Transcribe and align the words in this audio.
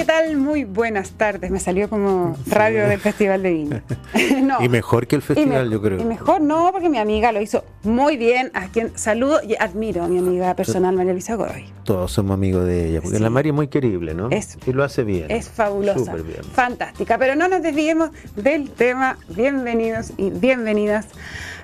¿qué 0.00 0.06
tal? 0.06 0.38
Muy 0.38 0.64
buenas 0.64 1.10
tardes. 1.10 1.50
Me 1.50 1.60
salió 1.60 1.90
como 1.90 2.34
radio 2.46 2.88
del 2.88 2.98
Festival 2.98 3.42
de 3.42 3.50
Viña. 3.52 3.82
Y 4.60 4.68
mejor 4.68 5.06
que 5.06 5.16
el 5.16 5.22
festival, 5.22 5.70
yo 5.70 5.80
creo. 5.82 6.00
Y 6.00 6.04
mejor 6.04 6.40
no, 6.40 6.70
porque 6.72 6.88
mi 6.88 6.98
amiga 6.98 7.32
lo 7.32 7.40
hizo 7.40 7.64
muy 7.82 8.16
bien, 8.16 8.50
a 8.54 8.68
quien 8.68 8.96
saludo 8.96 9.40
y 9.46 9.56
admiro 9.56 10.02
a 10.02 10.08
mi 10.08 10.18
amiga 10.18 10.54
personal, 10.54 10.96
María 10.96 11.12
Luisa 11.12 11.34
Godoy. 11.34 11.66
Todos 11.84 12.12
somos 12.12 12.34
amigos 12.34 12.66
de 12.66 12.88
ella, 12.88 13.00
porque 13.02 13.18
la 13.18 13.28
María 13.28 13.50
es 13.50 13.56
muy 13.56 13.68
querible, 13.68 14.14
¿no? 14.14 14.30
Es, 14.30 14.56
y 14.66 14.72
lo 14.72 14.84
hace 14.84 15.04
bien. 15.04 15.30
Es 15.30 15.50
fabulosa. 15.50 16.14
Bien. 16.14 16.42
Fantástica. 16.52 17.18
Pero 17.18 17.36
no 17.36 17.48
nos 17.48 17.62
desviemos 17.62 18.10
del 18.36 18.70
tema. 18.70 19.18
Bienvenidos 19.28 20.12
y 20.16 20.30
bienvenidas 20.30 21.08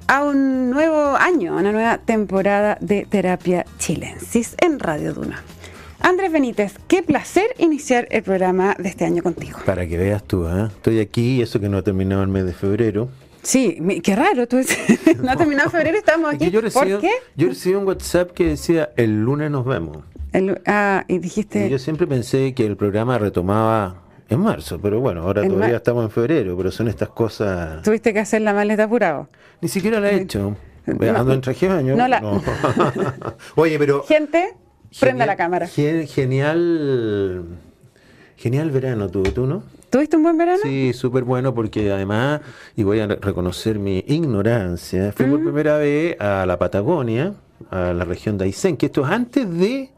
a 0.09 0.23
un 0.23 0.70
nuevo 0.70 1.16
año, 1.16 1.56
a 1.56 1.60
una 1.60 1.73
nueva 1.73 1.98
temporada 1.98 2.77
de 2.80 3.06
Terapia 3.09 3.64
Chilensis 3.78 4.55
en 4.59 4.78
Radio 4.78 5.14
Duna. 5.14 5.42
Andrés 6.00 6.30
Benítez, 6.30 6.74
qué 6.88 7.02
placer 7.02 7.46
iniciar 7.59 8.06
el 8.10 8.23
programa 8.23 8.77
de 8.78 8.88
este 8.88 9.05
año 9.05 9.23
contigo. 9.23 9.59
Para 9.64 9.86
que 9.86 9.96
veas 9.96 10.22
tú, 10.22 10.46
¿eh? 10.48 10.66
estoy 10.66 11.00
aquí, 11.00 11.42
eso 11.42 11.59
que 11.60 11.69
no 11.69 11.78
ha 11.78 11.82
terminado 11.82 12.22
el 12.22 12.28
mes 12.28 12.45
de 12.45 12.52
febrero. 12.52 13.09
Sí, 13.42 13.78
qué 14.02 14.16
raro, 14.16 14.46
tú 14.46 14.59
no 15.22 15.30
ha 15.30 15.36
terminado 15.36 15.70
febrero, 15.70 15.96
estamos 15.96 16.34
aquí. 16.34 16.50
Yo 16.50 16.60
recibí, 16.60 16.92
¿Por 16.92 17.00
qué? 17.00 17.10
Yo 17.36 17.48
recibí 17.48 17.74
un 17.74 17.86
WhatsApp 17.86 18.32
que 18.32 18.46
decía, 18.46 18.91
el 18.96 19.22
lunes 19.22 19.50
nos 19.50 19.64
vemos. 19.64 19.98
ah, 20.66 21.05
y 21.09 21.19
dijiste... 21.19 21.69
yo 21.70 21.78
siempre 21.78 22.06
pensé 22.06 22.55
que 22.55 22.66
el 22.66 22.77
programa 22.77 23.19
retomaba 23.19 24.02
en 24.28 24.41
marzo, 24.41 24.78
pero 24.80 25.00
bueno, 25.00 25.22
ahora 25.22 25.47
todavía 25.47 25.77
estamos 25.77 26.05
en 26.05 26.10
febrero, 26.10 26.56
pero 26.56 26.70
son 26.70 26.88
estas 26.88 27.08
cosas... 27.08 27.83
¿Tuviste 27.83 28.12
que 28.12 28.20
hacer 28.20 28.42
la 28.42 28.52
maleta 28.52 28.84
apurado? 28.84 29.28
Ni 29.60 29.69
siquiera 29.69 30.00
la 30.00 30.10
he 30.10 30.22
hecho. 30.22 30.56
Ando 30.86 31.33
en 31.33 31.41
traje 31.41 31.69
de 31.69 31.74
baño. 31.74 31.97
No 31.97 32.06
la... 32.06 32.22
Oye, 33.56 33.78
pero... 33.78 34.02
Gente, 34.05 34.55
Prenda 35.00 35.27
la 35.27 35.36
cámara. 35.36 35.66
Genial, 35.66 37.44
genial 38.36 38.70
verano 38.70 39.08
tuve 39.08 39.33
tú, 39.33 39.47
¿no? 39.47 39.62
¿Tuviste 39.91 40.16
un 40.16 40.25
buen 40.25 40.36
verano? 40.36 40.58
Sí, 40.62 40.92
súper 40.92 41.25
bueno 41.25 41.55
porque 41.55 41.91
además, 41.91 42.41
y 42.75 42.83
voy 42.83 43.00
a 43.00 43.06
reconocer 43.06 43.78
mi 43.78 44.05
ignorancia, 44.06 45.12
fui 45.12 45.27
por 45.27 45.42
primera 45.42 45.78
vez 45.78 46.20
a 46.20 46.44
la 46.44 46.58
Patagonia, 46.58 47.34
a 47.70 47.92
la 47.92 48.05
región 48.05 48.36
de 48.36 48.47
Aysén, 48.47 48.77
que 48.77 48.86
esto 48.86 49.05
es 49.05 49.11
antes 49.11 49.48
de... 49.48 49.91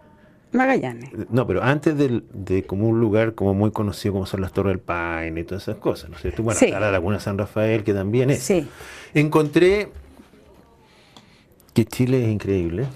Magallanes. 0.52 1.10
No, 1.30 1.46
pero 1.46 1.62
antes 1.62 1.94
de, 1.96 2.64
como 2.66 2.88
un 2.88 3.00
lugar 3.00 3.34
como 3.34 3.54
muy 3.54 3.70
conocido 3.70 4.14
como 4.14 4.26
son 4.26 4.40
las 4.40 4.52
Torres 4.52 4.72
del 4.72 4.80
Paine 4.80 5.40
y 5.40 5.44
todas 5.44 5.62
esas 5.64 5.76
cosas, 5.76 6.10
¿no 6.10 6.16
es 6.16 6.22
cierto? 6.22 6.42
Bueno, 6.42 6.58
está 6.60 6.80
la 6.80 6.90
Laguna 6.90 7.20
San 7.20 7.36
Rafael, 7.36 7.84
que 7.84 7.92
también 7.92 8.30
es. 8.30 8.40
Sí. 8.40 8.66
Encontré 9.14 9.88
que 11.74 11.84
Chile 11.84 12.24
es 12.24 12.30
increíble 12.30 12.86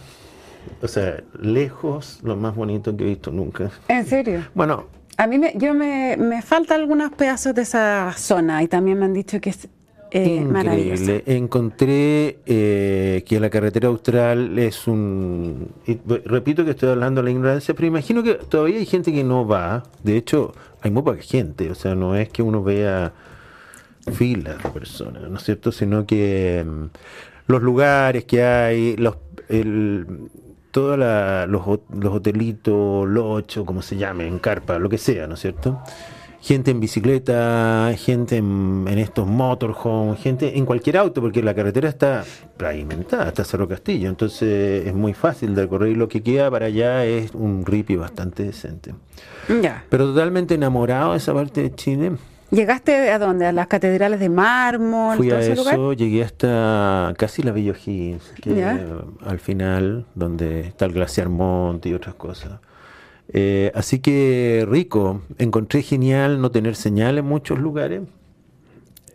o 0.80 0.88
sea, 0.88 1.22
lejos 1.40 2.20
lo 2.22 2.36
más 2.36 2.54
bonito 2.54 2.96
que 2.96 3.04
he 3.04 3.08
visto 3.08 3.30
nunca. 3.30 3.70
¿En 3.88 4.06
serio? 4.06 4.44
Bueno. 4.54 4.86
A 5.18 5.26
mí 5.26 5.38
me, 5.38 5.52
yo 5.56 5.74
me, 5.74 6.16
me 6.16 6.40
falta 6.42 6.74
algunos 6.74 7.12
pedazos 7.12 7.54
de 7.54 7.62
esa 7.62 8.12
zona 8.16 8.62
y 8.62 8.68
también 8.68 8.98
me 8.98 9.04
han 9.04 9.12
dicho 9.12 9.40
que 9.40 9.50
es 9.50 9.68
eh, 10.14 10.42
Increíble. 10.42 11.22
Encontré 11.24 12.38
eh, 12.44 13.24
que 13.26 13.40
la 13.40 13.48
carretera 13.48 13.88
austral 13.88 14.58
es 14.58 14.86
un... 14.86 15.70
repito 16.26 16.66
que 16.66 16.72
estoy 16.72 16.90
hablando 16.90 17.22
de 17.22 17.24
la 17.24 17.30
ignorancia, 17.30 17.72
pero 17.72 17.86
imagino 17.86 18.22
que 18.22 18.34
todavía 18.34 18.76
hay 18.76 18.84
gente 18.84 19.10
que 19.10 19.24
no 19.24 19.46
va. 19.46 19.84
De 20.02 20.18
hecho, 20.18 20.52
hay 20.82 20.90
muy 20.90 21.02
poca 21.02 21.22
gente. 21.22 21.70
O 21.70 21.74
sea, 21.74 21.94
no 21.94 22.14
es 22.14 22.28
que 22.28 22.42
uno 22.42 22.62
vea 22.62 23.14
filas 24.12 24.62
de 24.62 24.68
personas, 24.68 25.30
¿no 25.30 25.38
es 25.38 25.44
cierto? 25.44 25.72
Sino 25.72 26.04
que 26.04 26.62
mm, 26.66 26.84
los 27.46 27.62
lugares 27.62 28.24
que 28.24 28.42
hay, 28.42 28.96
los, 28.96 29.16
el, 29.48 30.06
todos 30.72 30.98
los, 30.98 31.80
los 31.90 32.12
hotelitos, 32.12 33.06
locho, 33.08 33.64
como 33.64 33.82
se 33.82 33.96
llame, 33.96 34.26
en 34.26 34.38
carpa, 34.38 34.78
lo 34.78 34.88
que 34.88 34.98
sea, 34.98 35.28
¿no 35.28 35.34
es 35.34 35.40
cierto? 35.40 35.80
Gente 36.40 36.72
en 36.72 36.80
bicicleta, 36.80 37.92
gente 37.96 38.38
en, 38.38 38.88
estos 38.98 39.28
motorhomes, 39.28 40.18
gente 40.20 40.58
en 40.58 40.66
cualquier 40.66 40.96
auto, 40.96 41.20
porque 41.20 41.40
la 41.40 41.54
carretera 41.54 41.88
está 41.88 42.24
pavimentada 42.56 43.28
hasta 43.28 43.44
Cerro 43.44 43.68
Castillo, 43.68 44.08
entonces 44.08 44.86
es 44.86 44.94
muy 44.94 45.14
fácil 45.14 45.54
de 45.54 45.62
recorrer 45.62 45.96
lo 45.96 46.08
que 46.08 46.22
queda 46.22 46.50
para 46.50 46.66
allá 46.66 47.04
es 47.04 47.32
un 47.32 47.64
ripi 47.64 47.94
bastante 47.94 48.42
decente. 48.42 48.94
Ya. 49.62 49.84
Pero 49.88 50.06
totalmente 50.06 50.54
enamorado 50.54 51.12
de 51.12 51.18
esa 51.18 51.32
parte 51.32 51.62
de 51.62 51.74
Chile. 51.76 52.12
¿Llegaste 52.52 53.10
a 53.10 53.18
dónde? 53.18 53.46
¿A 53.46 53.52
las 53.52 53.66
catedrales 53.66 54.20
de 54.20 54.28
mármol? 54.28 55.16
Fui 55.16 55.30
a 55.30 55.40
eso, 55.40 55.94
llegué 55.94 56.22
hasta 56.22 57.14
casi 57.16 57.42
la 57.42 57.50
Villa 57.50 57.72
O'Higgins, 57.72 58.34
que 58.42 58.62
al 59.24 59.38
final, 59.38 60.04
donde 60.14 60.60
está 60.60 60.84
el 60.84 60.92
glaciar 60.92 61.30
Monte 61.30 61.88
y 61.88 61.94
otras 61.94 62.14
cosas. 62.14 62.60
Eh, 63.28 63.72
así 63.74 64.00
que 64.00 64.66
rico, 64.68 65.22
encontré 65.38 65.80
genial 65.80 66.42
no 66.42 66.50
tener 66.50 66.76
señal 66.76 67.16
en 67.16 67.24
muchos 67.24 67.58
lugares. 67.58 68.02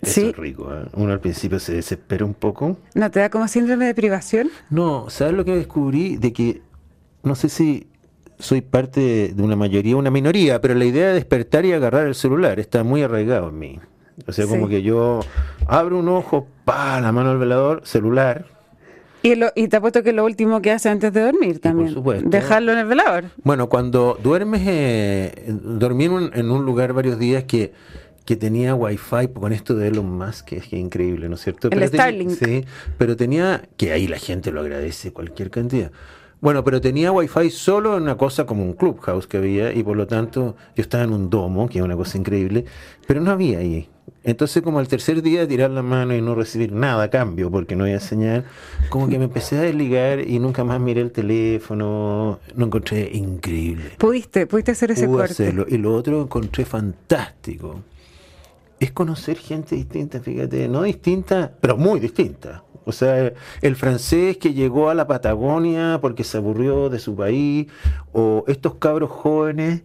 Eso 0.01 0.21
sí. 0.21 0.27
es 0.29 0.35
rico. 0.35 0.73
¿eh? 0.73 0.87
Uno 0.93 1.13
al 1.13 1.19
principio 1.19 1.59
se 1.59 1.75
desespera 1.75 2.25
un 2.25 2.33
poco. 2.33 2.77
¿No 2.95 3.11
te 3.11 3.19
da 3.19 3.29
como 3.29 3.47
síndrome 3.47 3.85
de 3.85 3.93
privación? 3.93 4.49
No, 4.71 5.11
¿sabes 5.11 5.35
lo 5.35 5.45
que 5.45 5.55
descubrí? 5.55 6.17
De 6.17 6.33
que, 6.33 6.63
no 7.21 7.35
sé 7.35 7.49
si 7.49 7.85
soy 8.39 8.61
parte 8.61 9.33
de 9.33 9.43
una 9.43 9.55
mayoría, 9.55 9.95
una 9.95 10.11
minoría, 10.11 10.61
pero 10.61 10.75
la 10.75 10.85
idea 10.85 11.07
de 11.07 11.13
despertar 11.15 11.65
y 11.65 11.73
agarrar 11.73 12.07
el 12.07 12.15
celular 12.15 12.59
está 12.59 12.83
muy 12.83 13.01
arraigado 13.01 13.49
en 13.49 13.59
mí. 13.59 13.79
O 14.25 14.31
sea, 14.31 14.47
como 14.47 14.67
que 14.67 14.81
yo 14.81 15.19
abro 15.67 15.99
un 15.99 16.09
ojo, 16.09 16.47
pa, 16.65 16.99
la 17.01 17.11
mano 17.11 17.31
al 17.31 17.37
velador, 17.37 17.81
celular. 17.85 18.45
Y, 19.23 19.35
lo, 19.35 19.51
y 19.55 19.67
te 19.67 19.77
apuesto 19.77 20.03
que 20.03 20.09
es 20.09 20.15
lo 20.15 20.25
último 20.25 20.61
que 20.61 20.71
hace 20.71 20.89
antes 20.89 21.11
de 21.13 21.21
dormir 21.21 21.59
también. 21.59 21.89
por 21.89 21.95
supuesto. 21.95 22.29
Dejarlo 22.29 22.71
en 22.71 22.79
el 22.79 22.85
velador. 22.85 23.25
Bueno, 23.43 23.67
cuando 23.69 24.17
duermes, 24.21 24.61
eh, 24.65 25.33
dormí 25.47 26.05
en 26.05 26.51
un, 26.51 26.65
lugar 26.65 26.93
varios 26.93 27.19
días 27.19 27.43
que, 27.43 27.73
que 28.25 28.35
tenía 28.35 28.73
wifi 28.75 29.27
con 29.33 29.53
esto 29.53 29.75
de 29.75 29.89
Elon 29.89 30.17
Musk, 30.17 30.45
que 30.45 30.57
es 30.57 30.73
increíble, 30.73 31.29
¿no 31.29 31.35
es 31.35 31.41
cierto? 31.41 31.69
El 31.71 31.87
Starlink. 31.87 32.31
sí, 32.31 32.65
pero 32.97 33.15
tenía, 33.15 33.63
que 33.77 33.91
ahí 33.91 34.07
la 34.07 34.17
gente 34.17 34.51
lo 34.51 34.61
agradece 34.61 35.11
cualquier 35.11 35.49
cantidad 35.49 35.91
bueno, 36.39 36.63
pero 36.63 36.79
tenía 36.79 37.11
wifi 37.11 37.49
solo 37.49 37.97
en 37.97 38.03
una 38.03 38.17
cosa 38.17 38.45
como 38.45 38.63
un 38.63 38.73
clubhouse 38.73 39.25
que 39.25 39.37
había 39.37 39.73
y 39.73 39.83
por 39.83 39.97
lo 39.97 40.05
tanto 40.05 40.55
yo 40.75 40.81
estaba 40.81 41.03
en 41.03 41.11
un 41.11 41.29
domo, 41.29 41.67
que 41.67 41.79
es 41.79 41.83
una 41.83 41.95
cosa 41.95 42.17
increíble, 42.17 42.65
pero 43.07 43.21
no 43.21 43.31
había 43.31 43.59
ahí. 43.59 43.89
Entonces 44.23 44.61
como 44.61 44.79
al 44.79 44.87
tercer 44.87 45.21
día 45.21 45.47
tirar 45.47 45.71
la 45.71 45.81
mano 45.81 46.13
y 46.13 46.21
no 46.21 46.35
recibir 46.35 46.71
nada 46.71 47.03
a 47.03 47.09
cambio 47.09 47.49
porque 47.49 47.75
no 47.75 47.85
había 47.85 47.99
señal, 47.99 48.45
como 48.89 49.09
que 49.09 49.17
me 49.17 49.25
empecé 49.25 49.57
a 49.57 49.61
desligar 49.61 50.19
y 50.19 50.37
nunca 50.39 50.63
más 50.63 50.79
miré 50.79 51.01
el 51.01 51.11
teléfono, 51.11 52.39
lo 52.55 52.65
encontré 52.65 53.09
increíble. 53.13 53.91
¿Pudiste, 53.97 54.45
pudiste 54.45 54.71
hacer 54.71 54.91
ese 54.91 55.07
Pude 55.07 55.23
hacerlo. 55.23 55.65
Y 55.67 55.77
lo 55.77 55.95
otro 55.95 56.21
encontré 56.21 56.65
fantástico. 56.65 57.81
Es 58.79 58.91
conocer 58.91 59.37
gente 59.37 59.75
distinta, 59.75 60.19
fíjate, 60.19 60.67
no 60.67 60.83
distinta, 60.83 61.51
pero 61.59 61.77
muy 61.77 61.99
distinta. 61.99 62.63
O 62.87 62.91
sea, 62.91 63.33
el 63.61 63.75
francés 63.75 64.37
que 64.37 64.53
llegó 64.53 64.89
a 64.89 64.95
la 64.95 65.07
Patagonia 65.07 65.99
porque 66.01 66.23
se 66.23 66.37
aburrió 66.37 66.89
de 66.89 66.99
su 66.99 67.15
país, 67.15 67.67
o 68.13 68.43
estos 68.47 68.75
cabros 68.75 69.09
jóvenes 69.09 69.83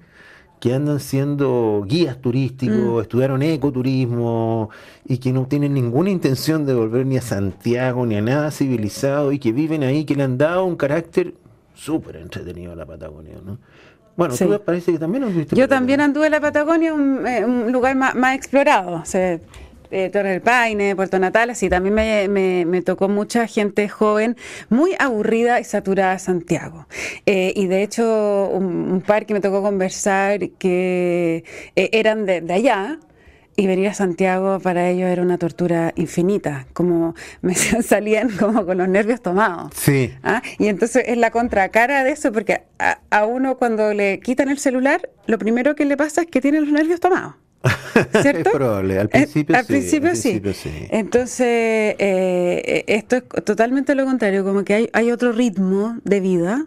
que 0.60 0.72
andan 0.72 1.00
siendo 1.00 1.84
guías 1.88 2.20
turísticos, 2.20 2.76
mm. 2.76 3.00
estudiaron 3.00 3.42
ecoturismo 3.42 4.70
y 5.04 5.18
que 5.18 5.32
no 5.32 5.46
tienen 5.46 5.74
ninguna 5.74 6.10
intención 6.10 6.64
de 6.64 6.74
volver 6.74 7.04
ni 7.04 7.16
a 7.16 7.20
Santiago 7.20 8.06
ni 8.06 8.14
a 8.14 8.22
nada 8.22 8.52
civilizado 8.52 9.32
y 9.32 9.40
que 9.40 9.50
viven 9.50 9.82
ahí, 9.82 10.04
que 10.04 10.14
le 10.14 10.22
han 10.22 10.38
dado 10.38 10.64
un 10.64 10.76
carácter 10.76 11.34
súper 11.74 12.14
entretenido 12.14 12.70
a 12.70 12.76
la 12.76 12.86
Patagonia, 12.86 13.34
¿no? 13.44 13.58
Bueno, 14.16 14.36
tú 14.36 14.60
parece 14.64 14.92
que 14.92 14.98
también 15.00 15.24
has 15.24 15.46
Yo 15.48 15.68
también 15.68 16.00
anduve 16.00 16.26
en 16.26 16.32
la 16.32 16.40
Patagonia, 16.40 16.94
un, 16.94 17.26
eh, 17.26 17.44
un 17.44 17.72
lugar 17.72 17.96
más, 17.96 18.14
más 18.14 18.36
explorado. 18.36 19.00
O 19.00 19.04
sea, 19.04 19.40
eh, 19.92 20.10
Torre 20.10 20.30
del 20.30 20.40
Paine, 20.40 20.96
Puerto 20.96 21.18
Natales, 21.18 21.62
y 21.62 21.68
también 21.68 21.94
me, 22.32 22.82
tocó 22.82 23.08
mucha 23.08 23.46
gente 23.46 23.88
joven, 23.88 24.36
muy 24.70 24.94
aburrida 24.98 25.60
y 25.60 25.64
saturada 25.64 26.14
de 26.14 26.18
Santiago. 26.18 26.86
Eh, 27.26 27.52
y 27.54 27.66
de 27.66 27.82
hecho, 27.82 28.48
un, 28.50 29.02
par 29.06 29.26
que 29.26 29.34
me 29.34 29.40
tocó 29.40 29.62
conversar 29.62 30.50
que 30.58 31.44
eh, 31.76 31.90
eran 31.92 32.24
de, 32.26 32.42
allá, 32.52 32.98
y 33.54 33.66
venir 33.66 33.88
a 33.88 33.94
Santiago 33.94 34.60
para 34.60 34.88
ellos 34.88 35.10
era 35.10 35.20
una 35.20 35.36
tortura 35.36 35.92
infinita, 35.94 36.66
como 36.72 37.14
me 37.42 37.54
salían 37.82 38.30
como 38.30 38.64
con 38.64 38.78
los 38.78 38.88
nervios 38.88 39.20
tomados. 39.20 39.72
Sí. 39.74 40.10
¿Ah? 40.22 40.40
Y 40.58 40.68
entonces 40.68 41.04
es 41.06 41.18
la 41.18 41.30
contracara 41.30 42.02
de 42.02 42.12
eso, 42.12 42.32
porque 42.32 42.62
a, 42.78 43.00
a, 43.10 43.26
uno 43.26 43.58
cuando 43.58 43.92
le 43.92 44.20
quitan 44.20 44.48
el 44.48 44.58
celular, 44.58 45.10
lo 45.26 45.38
primero 45.38 45.74
que 45.74 45.84
le 45.84 45.98
pasa 45.98 46.22
es 46.22 46.28
que 46.28 46.40
tiene 46.40 46.60
los 46.60 46.70
nervios 46.70 46.98
tomados. 46.98 47.34
¿Cierto? 48.22 48.50
es 48.50 48.56
probable, 48.56 48.98
al 48.98 49.08
principio, 49.08 49.56
al 49.56 49.64
principio, 49.64 50.14
sí. 50.14 50.40
Entonces, 50.90 51.94
eh, 51.98 52.84
esto 52.88 53.16
es 53.16 53.24
totalmente 53.44 53.94
lo 53.94 54.04
contrario, 54.04 54.44
como 54.44 54.64
que 54.64 54.74
hay, 54.74 54.90
hay 54.92 55.10
otro 55.10 55.32
ritmo 55.32 55.98
de 56.04 56.20
vida 56.20 56.66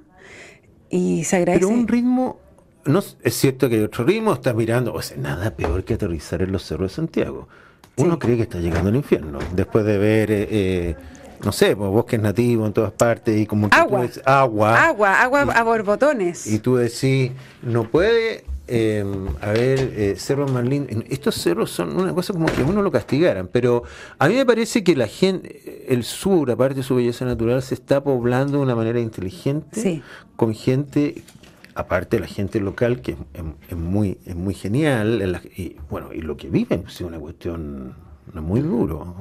y 0.89 1.23
se 1.25 1.37
agradece. 1.37 1.65
Pero 1.65 1.77
un 1.77 1.87
ritmo, 1.87 2.39
no 2.85 3.03
es 3.23 3.35
cierto 3.35 3.67
que 3.69 3.75
hay 3.75 3.81
otro 3.81 4.05
ritmo, 4.05 4.33
estás 4.33 4.55
mirando, 4.55 4.93
o 4.93 5.01
sea, 5.01 5.17
nada 5.17 5.51
peor 5.55 5.83
que 5.83 5.95
aterrizar 5.95 6.41
en 6.41 6.51
los 6.51 6.63
cerros 6.63 6.91
de 6.91 6.95
Santiago. 6.95 7.47
Uno 7.97 8.19
cree 8.19 8.35
que 8.35 8.43
está 8.43 8.59
llegando 8.59 8.89
al 8.89 8.95
infierno, 8.95 9.39
después 9.53 9.85
de 9.85 9.97
ver... 9.97 10.31
Eh, 10.31 10.47
eh, 10.49 10.95
no 11.43 11.51
sé, 11.51 11.75
pues, 11.75 11.91
bosques 11.91 12.19
nativos 12.19 12.65
en 12.65 12.73
todas 12.73 12.91
partes 12.91 13.39
y 13.39 13.45
como 13.45 13.67
agua. 13.71 14.07
agua, 14.25 14.87
agua, 14.87 15.21
agua 15.21 15.41
a 15.53 15.63
borbotones. 15.63 16.47
Y 16.47 16.57
tú 16.59 16.77
decís, 16.77 17.33
no 17.61 17.83
puede 17.83 18.45
eh, 18.67 19.03
a 19.41 19.51
ver, 19.51 19.79
eh, 19.95 20.15
cerros 20.17 20.51
más 20.51 20.63
lindos. 20.65 21.03
Estos 21.09 21.35
cerros 21.35 21.71
son 21.71 21.99
una 21.99 22.13
cosa 22.13 22.33
como 22.33 22.47
que 22.47 22.63
uno 22.63 22.81
lo 22.81 22.91
castigaran, 22.91 23.47
pero 23.51 23.83
a 24.17 24.27
mí 24.27 24.35
me 24.35 24.45
parece 24.45 24.83
que 24.83 24.95
la 24.95 25.07
gente, 25.07 25.85
el 25.93 26.03
sur, 26.03 26.49
aparte 26.51 26.75
de 26.75 26.83
su 26.83 26.95
belleza 26.95 27.25
natural, 27.25 27.61
se 27.61 27.75
está 27.75 28.03
poblando 28.03 28.57
de 28.57 28.63
una 28.63 28.75
manera 28.75 28.99
inteligente, 28.99 29.79
Sí. 29.81 30.01
con 30.35 30.53
gente, 30.53 31.21
aparte 31.75 32.17
de 32.17 32.21
la 32.21 32.27
gente 32.27 32.59
local, 32.59 33.01
que 33.01 33.11
es, 33.11 33.17
es 33.69 33.77
muy, 33.77 34.17
es 34.25 34.35
muy 34.35 34.53
genial, 34.53 35.21
en 35.21 35.31
la- 35.33 35.41
y 35.55 35.75
bueno, 35.89 36.13
y 36.13 36.21
lo 36.21 36.35
que 36.37 36.49
viven 36.49 36.81
pues, 36.83 36.95
es 36.95 37.01
una 37.01 37.19
cuestión 37.19 37.93
muy 38.33 38.61
duro. 38.61 39.15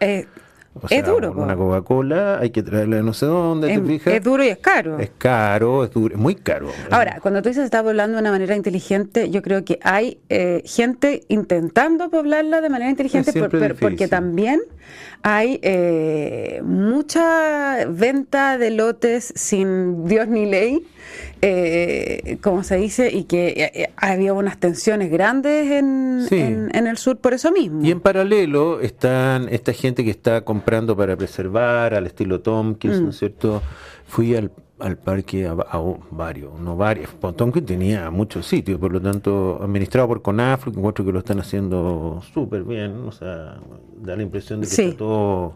Eh, 0.00 0.26
O 0.82 0.88
sea, 0.88 0.98
es 0.98 1.06
duro. 1.06 1.32
Una 1.32 1.56
po. 1.56 1.64
Coca-Cola 1.68 2.38
hay 2.38 2.50
que 2.50 2.62
traerla 2.62 2.96
de 2.96 3.02
no 3.02 3.12
sé 3.14 3.26
dónde, 3.26 3.72
Es, 3.72 3.80
¿te 3.80 3.86
fijas? 3.86 4.14
es 4.14 4.22
duro 4.22 4.44
y 4.44 4.48
es 4.48 4.58
caro. 4.58 4.98
Es 4.98 5.10
caro, 5.18 5.84
es 5.84 5.90
duro, 5.90 6.14
es 6.14 6.20
muy 6.20 6.34
caro. 6.34 6.68
Ahora, 6.90 7.18
cuando 7.22 7.42
tú 7.42 7.48
dices 7.48 7.64
está 7.64 7.82
poblando 7.82 8.16
de 8.16 8.20
una 8.20 8.30
manera 8.30 8.54
inteligente, 8.56 9.30
yo 9.30 9.42
creo 9.42 9.64
que 9.64 9.78
hay 9.82 10.18
eh, 10.28 10.62
gente 10.66 11.22
intentando 11.28 12.10
poblarla 12.10 12.60
de 12.60 12.68
manera 12.68 12.90
inteligente, 12.90 13.32
por- 13.32 13.76
porque 13.76 14.08
también 14.08 14.60
hay 15.28 15.58
eh, 15.62 16.60
mucha 16.64 17.84
venta 17.88 18.58
de 18.58 18.70
lotes 18.70 19.32
sin 19.34 20.06
Dios 20.06 20.28
ni 20.28 20.46
ley, 20.46 20.86
eh, 21.42 22.38
como 22.42 22.62
se 22.62 22.76
dice, 22.76 23.10
y 23.12 23.24
que 23.24 23.48
eh, 23.48 23.72
eh, 23.74 23.90
había 23.96 24.32
unas 24.34 24.58
tensiones 24.60 25.10
grandes 25.10 25.68
en, 25.72 26.26
Sí. 26.28 26.36
en- 26.38 26.70
en 26.72 26.86
el 26.86 26.96
sur 26.96 27.18
por 27.18 27.34
eso 27.34 27.50
mismo. 27.50 27.84
Y 27.84 27.90
en 27.90 27.98
paralelo 28.00 28.80
están 28.80 29.48
esta 29.50 29.72
gente 29.72 30.04
que 30.04 30.10
está 30.10 30.42
comprando 30.42 30.96
para 30.96 31.16
preservar 31.16 31.94
al 31.94 32.06
estilo 32.06 32.40
Tompkins, 32.40 33.00
Mm. 33.00 33.04
¿no 33.04 33.10
es 33.10 33.18
cierto? 33.18 33.62
Fui 34.06 34.36
al, 34.36 34.52
al 34.78 34.98
parque 34.98 35.46
a, 35.46 35.52
a 35.52 35.82
varios, 36.10 36.58
no 36.60 36.76
varios. 36.76 37.10
Tompkins 37.36 37.66
tenía 37.66 38.10
muchos 38.10 38.46
sitios, 38.46 38.78
por 38.78 38.92
lo 38.92 39.00
tanto, 39.00 39.58
administrado 39.62 40.08
por 40.08 40.22
CONAFRO, 40.22 40.72
que 40.72 40.78
encuentro 40.78 41.04
que 41.04 41.12
lo 41.12 41.18
están 41.20 41.40
haciendo 41.40 42.20
súper 42.34 42.62
bien, 42.64 42.92
o 43.06 43.12
sea, 43.12 43.58
da 44.02 44.16
la 44.16 44.22
impresión 44.22 44.60
de 44.60 44.66
que 44.66 44.74
Sí. 44.74 44.82
está 44.82 44.98
todo 44.98 45.54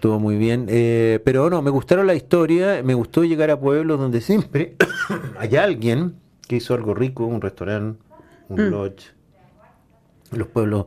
todo 0.00 0.20
muy 0.20 0.36
bien. 0.36 0.66
Eh, 0.68 1.20
pero 1.24 1.50
no, 1.50 1.60
me 1.60 1.70
gustaron 1.70 2.06
la 2.06 2.14
historia, 2.14 2.82
me 2.84 2.94
gustó 2.94 3.24
llegar 3.24 3.50
a 3.50 3.58
pueblos 3.58 3.98
donde 3.98 4.20
siempre 4.20 4.76
hay 5.38 5.56
alguien 5.56 6.14
que 6.46 6.56
hizo 6.56 6.74
algo 6.74 6.94
rico, 6.94 7.26
un 7.26 7.40
restaurante, 7.40 8.00
un 8.48 8.56
Mm. 8.68 8.70
lodge. 8.70 9.06
Los 10.30 10.46
pueblos, 10.48 10.86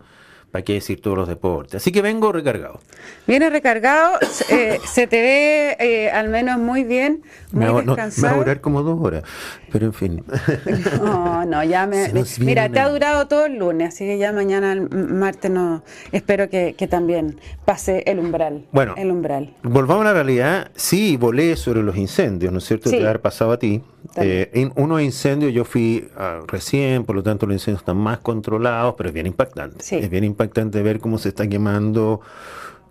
¿para 0.52 0.64
qué 0.64 0.74
decir 0.74 1.02
todos 1.02 1.18
los 1.18 1.28
deportes? 1.28 1.76
Así 1.76 1.92
que 1.92 2.02
vengo 2.02 2.32
recargado. 2.32 2.80
Viene 3.28 3.50
recargado, 3.50 4.20
se- 4.30 4.74
eh, 4.76 4.80
se 4.86 5.08
te 5.08 5.22
ve 5.22 5.78
eh, 5.80 6.10
al 6.12 6.30
menos 6.30 6.60
muy 6.60 6.84
bien, 6.84 7.24
muy 7.52 7.66
Me 7.66 7.72
va, 7.72 7.82
no, 7.82 7.82
me 7.82 7.86
va 7.98 8.04
a 8.04 8.06
descansado. 8.08 8.38
durar 8.40 8.62
como 8.62 8.84
dos 8.84 9.00
horas, 9.02 9.24
pero 9.72 9.86
en 9.88 9.94
fin. 9.94 10.24
No, 11.02 11.46
no, 11.46 11.64
ya 11.64 11.88
me. 11.88 12.12
Mira, 12.40 12.70
te 12.70 12.80
ha 12.80 12.90
durado 12.90 13.28
todo 13.28 13.46
el 13.46 13.58
lunes, 13.58 13.90
así 13.94 14.06
que 14.06 14.18
ya 14.18 14.32
mañana, 14.32 14.74
el 14.74 14.90
martes, 14.90 15.50
no. 15.52 15.84
Espero 16.12 16.50
que, 16.50 16.76
que 16.78 16.88
también 16.88 17.40
pase 17.66 18.04
el 18.06 18.20
umbral. 18.20 18.66
Bueno. 18.72 18.94
El 18.98 19.12
umbral. 19.12 19.54
Volvamos 19.64 20.02
a 20.06 20.10
la 20.10 20.14
realidad. 20.14 20.72
Sí, 20.76 21.18
volé 21.18 21.56
sobre 21.56 21.82
los 21.84 21.96
incendios, 21.98 22.52
¿no 22.52 22.60
es 22.60 22.66
cierto? 22.66 22.90
Sí. 22.90 22.98
Te 22.98 23.04
haber 23.06 23.22
pasado 23.22 23.52
a 23.52 23.60
ti. 23.60 23.82
Eh, 24.18 24.50
en 24.54 24.74
unos 24.76 25.02
incendios 25.02 25.54
yo 25.54 25.64
fui 25.64 26.10
ah, 26.18 26.40
recién, 26.48 27.06
por 27.06 27.16
lo 27.16 27.24
tanto 27.24 27.46
los 27.46 27.54
incendios 27.56 27.82
están 27.82 27.98
más 27.98 28.18
controlados, 28.20 28.96
pero 28.98 29.10
es 29.10 29.14
bien 29.14 29.28
impactante. 29.28 29.84
Sí. 29.84 29.96
Es 29.96 30.10
bien 30.10 30.24
impactante 30.24 30.41
ver 30.84 31.00
cómo 31.00 31.18
se 31.18 31.30
está 31.30 31.48
quemando 31.48 32.22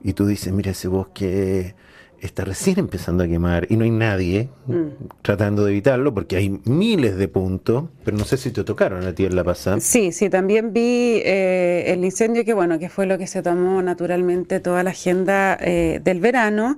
y 0.03 0.13
tú 0.15 0.27
dices, 0.27 0.53
mira, 0.53 0.71
ese 0.71 0.89
bosque 0.89 1.75
está 2.21 2.45
recién 2.45 2.79
empezando 2.79 3.25
a 3.25 3.27
quemar 3.27 3.67
y 3.71 3.77
no 3.79 3.85
hay 3.85 3.91
nadie 3.91 4.51
Mm. 4.67 4.89
tratando 5.23 5.65
de 5.65 5.71
evitarlo 5.73 6.13
porque 6.13 6.37
hay 6.37 6.61
miles 6.65 7.17
de 7.17 7.29
puntos, 7.29 7.85
pero 8.05 8.17
no 8.19 8.25
sé 8.25 8.37
si 8.37 8.51
te 8.51 8.63
tocaron 8.63 9.07
a 9.07 9.15
ti 9.15 9.25
en 9.25 9.35
la 9.35 9.43
pasada. 9.43 9.81
Sí, 9.81 10.13
sí, 10.13 10.29
también 10.29 10.73
vi 10.75 11.23
eh, 11.25 11.85
el 11.87 12.05
incendio, 12.05 12.45
que 12.45 12.53
bueno, 12.53 12.79
que 12.79 12.91
fue 12.91 13.07
lo 13.07 13.17
que 13.17 13.27
se 13.27 13.43
tomó 13.43 13.81
naturalmente 13.83 14.61
toda 14.61 14.83
la 14.83 14.91
agenda 14.91 15.57
eh, 15.61 16.01
del 16.05 16.21
verano. 16.21 16.77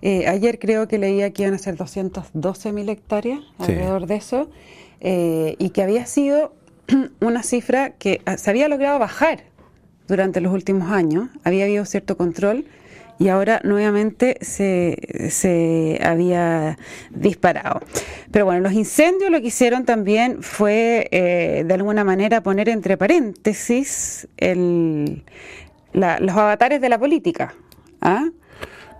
Eh, 0.00 0.28
ayer 0.28 0.58
creo 0.60 0.86
que 0.86 0.98
leía 0.98 1.30
que 1.32 1.42
iban 1.42 1.54
a 1.54 1.58
ser 1.58 1.74
212 1.76 2.72
mil 2.72 2.88
hectáreas, 2.88 3.40
Sí. 3.40 3.72
alrededor 3.72 4.06
de 4.06 4.14
eso, 4.14 4.48
eh, 5.00 5.56
y 5.58 5.70
que 5.70 5.82
había 5.82 6.06
sido 6.06 6.52
una 7.20 7.42
cifra 7.42 7.90
que 7.90 8.20
ah, 8.26 8.36
se 8.38 8.48
había 8.50 8.68
logrado 8.68 9.00
bajar 9.00 9.42
durante 10.06 10.40
los 10.40 10.52
últimos 10.52 10.90
años, 10.90 11.28
había 11.44 11.64
habido 11.64 11.84
cierto 11.84 12.16
control 12.16 12.64
y 13.18 13.28
ahora 13.28 13.60
nuevamente 13.62 14.36
se, 14.40 14.96
se 15.30 16.00
había 16.02 16.76
disparado. 17.10 17.80
Pero 18.32 18.44
bueno, 18.46 18.60
los 18.60 18.72
incendios 18.72 19.30
lo 19.30 19.40
que 19.40 19.46
hicieron 19.46 19.84
también 19.84 20.42
fue 20.42 21.08
eh, 21.12 21.62
de 21.64 21.74
alguna 21.74 22.02
manera 22.04 22.42
poner 22.42 22.68
entre 22.68 22.96
paréntesis 22.96 24.26
el, 24.36 25.22
la- 25.92 26.18
los 26.18 26.36
avatares 26.36 26.80
de 26.80 26.88
la 26.88 26.98
política. 26.98 27.54
¿ah? 28.00 28.28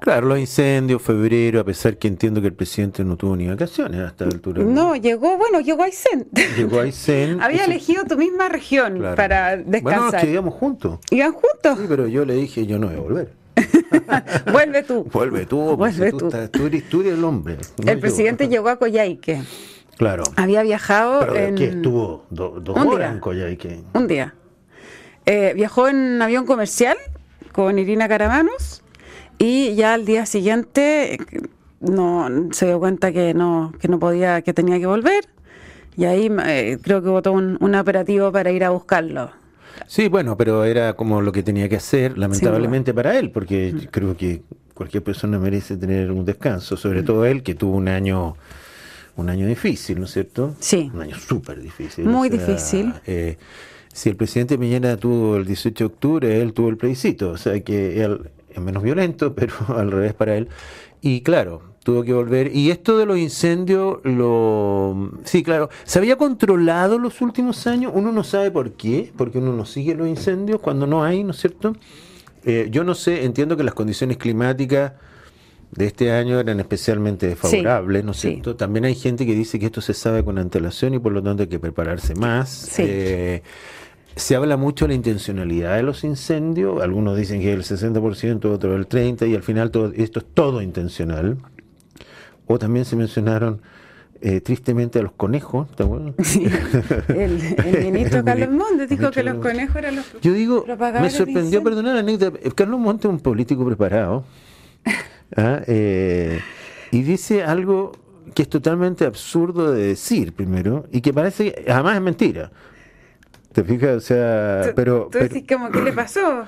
Claro, 0.05 0.27
los 0.29 0.39
incendios, 0.39 1.01
febrero, 1.01 1.61
a 1.61 1.65
pesar 1.65 1.97
que 1.97 2.09
entiendo 2.09 2.43
que 2.43 2.49
el 2.49 2.53
presidente 2.53 3.03
no 3.05 3.17
tuvo 3.17 3.35
ni 3.37 3.47
vacaciones 3.49 4.01
a 4.03 4.09
esta 4.09 4.25
altura. 4.27 4.63
No, 4.63 4.95
llegó, 4.97 5.39
bueno, 5.39 5.61
llegó 5.61 5.83
a 5.83 5.87
Aysén. 5.87 6.29
Llegó 6.59 6.81
a 6.81 6.83
Aysén. 6.83 7.41
Había 7.43 7.63
Eso- 7.63 7.71
elegido 7.71 8.05
tu 8.05 8.19
misma 8.19 8.51
región 8.51 8.99
Claro. 8.99 9.17
para 9.17 9.57
Bueno, 9.57 9.71
descansar. 9.71 10.17
es 10.17 10.25
que 10.27 10.31
íbamos 10.33 10.55
juntos. 10.55 10.99
Iban 11.11 11.33
juntos. 11.33 11.79
Sí, 11.79 11.87
pero 11.89 12.07
yo 12.07 12.27
le 12.27 12.35
dije, 12.35 12.67
yo 12.67 12.79
no 12.79 12.89
voy 12.89 12.97
a 12.97 13.01
volver. 13.01 13.33
Vuelve 14.53 14.83
tú. 14.83 15.05
Vuelve 15.13 15.47
tú, 15.47 15.75
pues, 15.79 15.97
Vuelve 15.97 16.19
tú. 16.19 16.27
estás- 16.29 16.51
tú, 16.51 16.67
eres, 16.67 16.87
tú 16.87 17.01
eres 17.01 17.15
el 17.15 17.25
hombre. 17.25 17.57
no 17.83 17.91
El 17.91 17.99
presidente 17.99 18.47
llegó 18.49 18.69
a 18.69 18.77
Coyhaique. 18.77 19.41
Claro. 19.97 20.25
Había 20.37 20.63
viajado 20.65 21.21
Pero 21.21 21.37
en 21.37 21.55
que 21.55 21.65
estuvo 21.69 22.27
do- 22.29 22.61
dos 22.61 22.77
Un 22.77 22.89
horas 22.89 22.99
día. 23.09 23.15
en 23.15 23.21
Coyhaique. 23.21 23.81
un 23.95 24.07
día. 24.07 24.35
Eh, 25.25 25.53
viajó 25.57 25.89
en 25.89 26.21
avión 26.21 26.45
comercial 26.45 26.99
con 27.53 27.79
Irina 27.79 28.07
Caramanos 28.07 28.83
y 29.39 29.75
ya 29.75 29.95
al 29.95 30.05
día 30.05 30.27
siguiente 30.27 31.19
no 31.81 32.29
se 32.53 32.67
dio 32.67 32.79
cuenta 32.79 33.13
que 33.13 33.35
no 33.35 33.73
que 33.81 33.89
no 33.89 33.99
podía 33.99 34.43
que 34.43 34.53
tenía 34.55 34.79
que 34.79 34.87
volver 34.87 35.25
y 35.97 36.05
ahí 36.05 36.31
eh, 36.47 36.79
creo 36.83 37.03
que 37.03 37.23
todo 37.23 37.35
un, 37.35 37.57
un 37.61 37.75
operativo 37.75 38.33
para 38.33 38.51
ir 38.51 38.65
a 38.65 38.71
buscarlo. 38.71 39.31
Sí, 39.87 40.09
bueno, 40.09 40.37
pero 40.37 40.65
era 40.65 40.95
como 40.95 41.21
lo 41.21 41.31
que 41.31 41.43
tenía 41.45 41.69
que 41.69 41.77
hacer, 41.77 42.17
lamentablemente 42.19 42.93
para 42.95 43.17
él, 43.19 43.31
porque 43.31 43.73
Mm. 43.75 43.79
creo 43.91 44.17
que 44.17 44.43
cualquier 44.73 45.03
persona 45.05 45.39
merece 45.39 45.77
tener 45.77 46.11
un 46.11 46.25
descanso, 46.25 46.77
sobre 46.77 47.03
todo 47.05 47.25
él 47.27 47.43
que 47.45 47.55
tuvo 47.55 47.77
un 47.77 47.89
año 47.89 48.37
un 49.17 49.31
año 49.31 49.47
difícil, 49.47 50.01
¿no 50.01 50.07
es 50.07 50.13
cierto? 50.13 50.57
Sí. 50.59 50.91
Un 50.93 51.03
año 51.03 51.17
súper 51.17 51.61
difícil. 51.61 52.05
Muy 52.07 52.29
difícil. 52.29 52.93
eh, 53.07 53.37
si 53.93 54.09
el 54.09 54.17
presidente 54.17 54.59
Piñera 54.59 54.97
tuvo 54.97 55.37
el 55.37 55.45
18 55.45 55.85
de 55.85 55.87
octubre, 55.87 56.41
él 56.43 56.53
tuvo 56.53 56.69
el 56.71 56.77
plebiscito, 56.77 57.31
o 57.31 57.37
sea 57.37 57.61
que 57.61 58.03
él 58.03 58.19
es 58.55 58.61
menos 58.61 58.83
violento, 58.83 59.35
pero 59.37 59.55
al 59.69 59.91
revés 59.91 60.15
para 60.15 60.37
él. 60.37 60.49
Y 61.01 61.21
claro, 61.21 61.61
tuvo 61.83 62.03
que 62.03 62.13
volver. 62.13 62.55
Y 62.57 62.71
esto 62.71 62.97
de 62.97 63.07
los 63.07 63.19
incendios, 63.19 63.99
lo 64.05 65.13
sí, 65.25 65.43
claro, 65.43 65.69
se 65.85 65.99
había 65.99 66.17
controlado 66.17 66.99
los 66.99 67.21
últimos 67.21 67.67
años, 67.67 67.93
uno 67.95 68.11
no 68.11 68.25
sabe 68.25 68.51
por 68.51 68.73
qué, 68.73 69.13
porque 69.17 69.39
uno 69.39 69.53
no 69.53 69.67
sigue 69.67 69.95
los 69.95 70.09
incendios 70.09 70.61
cuando 70.61 70.87
no 70.87 71.05
hay, 71.05 71.23
¿no 71.23 71.33
es 71.33 71.39
cierto? 71.39 71.77
Eh, 72.45 72.69
yo 72.71 72.85
no 72.85 72.95
sé, 72.95 73.25
entiendo 73.25 73.57
que 73.57 73.65
las 73.65 73.75
condiciones 73.75 74.17
climáticas 74.17 74.93
de 75.71 75.87
este 75.87 76.13
año 76.13 76.39
eran 76.39 76.61
especialmente 76.61 77.27
desfavorables, 77.27 78.05
¿no 78.05 78.13
es 78.13 78.19
sí. 78.19 78.31
cierto? 78.31 78.57
También 78.57 78.85
hay 78.85 78.95
gente 78.95 79.27
que 79.27 79.35
dice 79.35 79.59
que 79.59 79.67
esto 79.67 79.81
se 79.81 79.93
sabe 79.93 80.25
con 80.25 80.39
antelación 80.39 80.95
y 80.95 80.99
por 80.99 81.13
lo 81.13 81.23
tanto 81.23 81.43
hay 81.43 81.49
que 81.49 81.59
prepararse 81.59 82.15
más. 82.15 82.49
Sí. 82.49 82.83
Eh, 82.87 83.43
se 84.17 84.37
habla 84.37 84.57
mucho 84.57 84.85
de 84.85 84.91
la 84.91 84.95
intencionalidad 84.95 85.77
de 85.77 85.83
los 85.83 86.05
incendios, 86.05 86.83
algunos 86.83 87.17
dicen 87.17 87.41
que 87.41 87.53
el 87.53 87.63
60%, 87.63 88.45
otros 88.47 88.77
el 88.77 88.89
30%, 88.89 89.29
y 89.29 89.35
al 89.35 89.43
final 89.43 89.71
todo, 89.71 89.93
esto 89.95 90.21
es 90.21 90.27
todo 90.33 90.63
intencional. 90.63 91.39
O 92.47 92.59
también 92.59 92.85
se 92.85 92.95
mencionaron 92.95 93.63
eh, 94.21 94.41
tristemente 94.41 94.99
a 94.99 95.03
los 95.03 95.13
conejos, 95.13 95.69
¿te 95.75 95.83
acuerdas? 95.83 96.15
Sí. 96.23 96.47
El, 97.09 97.41
el 97.65 97.85
ministro 97.93 98.25
Carlos 98.25 98.51
Montes 98.51 98.89
dijo 98.89 99.11
que 99.11 99.23
los 99.23 99.37
conejos 99.39 99.77
eran 99.77 99.97
los 99.97 100.07
Yo 100.23 100.33
digo, 100.33 100.65
me 100.67 101.11
sorprendió, 101.11 101.41
incendios. 101.43 101.63
perdona 101.65 101.95
la 101.95 102.01
anécdota, 102.01 102.39
eh, 102.43 102.51
Carlos 102.55 102.81
Monte 102.81 103.09
es 103.09 103.13
un 103.15 103.21
político 103.21 103.67
preparado, 103.67 104.25
¿ah? 105.37 105.61
Eh, 105.67 106.41
y 106.91 107.03
dice 107.03 107.43
algo 107.43 107.93
que 108.35 108.43
es 108.43 108.49
totalmente 108.49 109.05
absurdo 109.05 109.73
de 109.73 109.89
decir, 109.89 110.33
primero, 110.33 110.87
y 110.93 111.01
que 111.01 111.13
parece, 111.13 111.65
además 111.69 111.97
es 111.97 112.03
mentira. 112.03 112.51
¿Te 113.55 113.65
fijas? 113.65 113.97
O 113.97 114.01
sea, 114.01 114.73
pero... 114.75 115.05
tú 115.05 115.11
pero- 115.13 115.25
decís 115.29 115.45
como, 115.49 115.71
¿qué 115.71 115.81
le 115.81 115.93
pasó? 115.95 116.45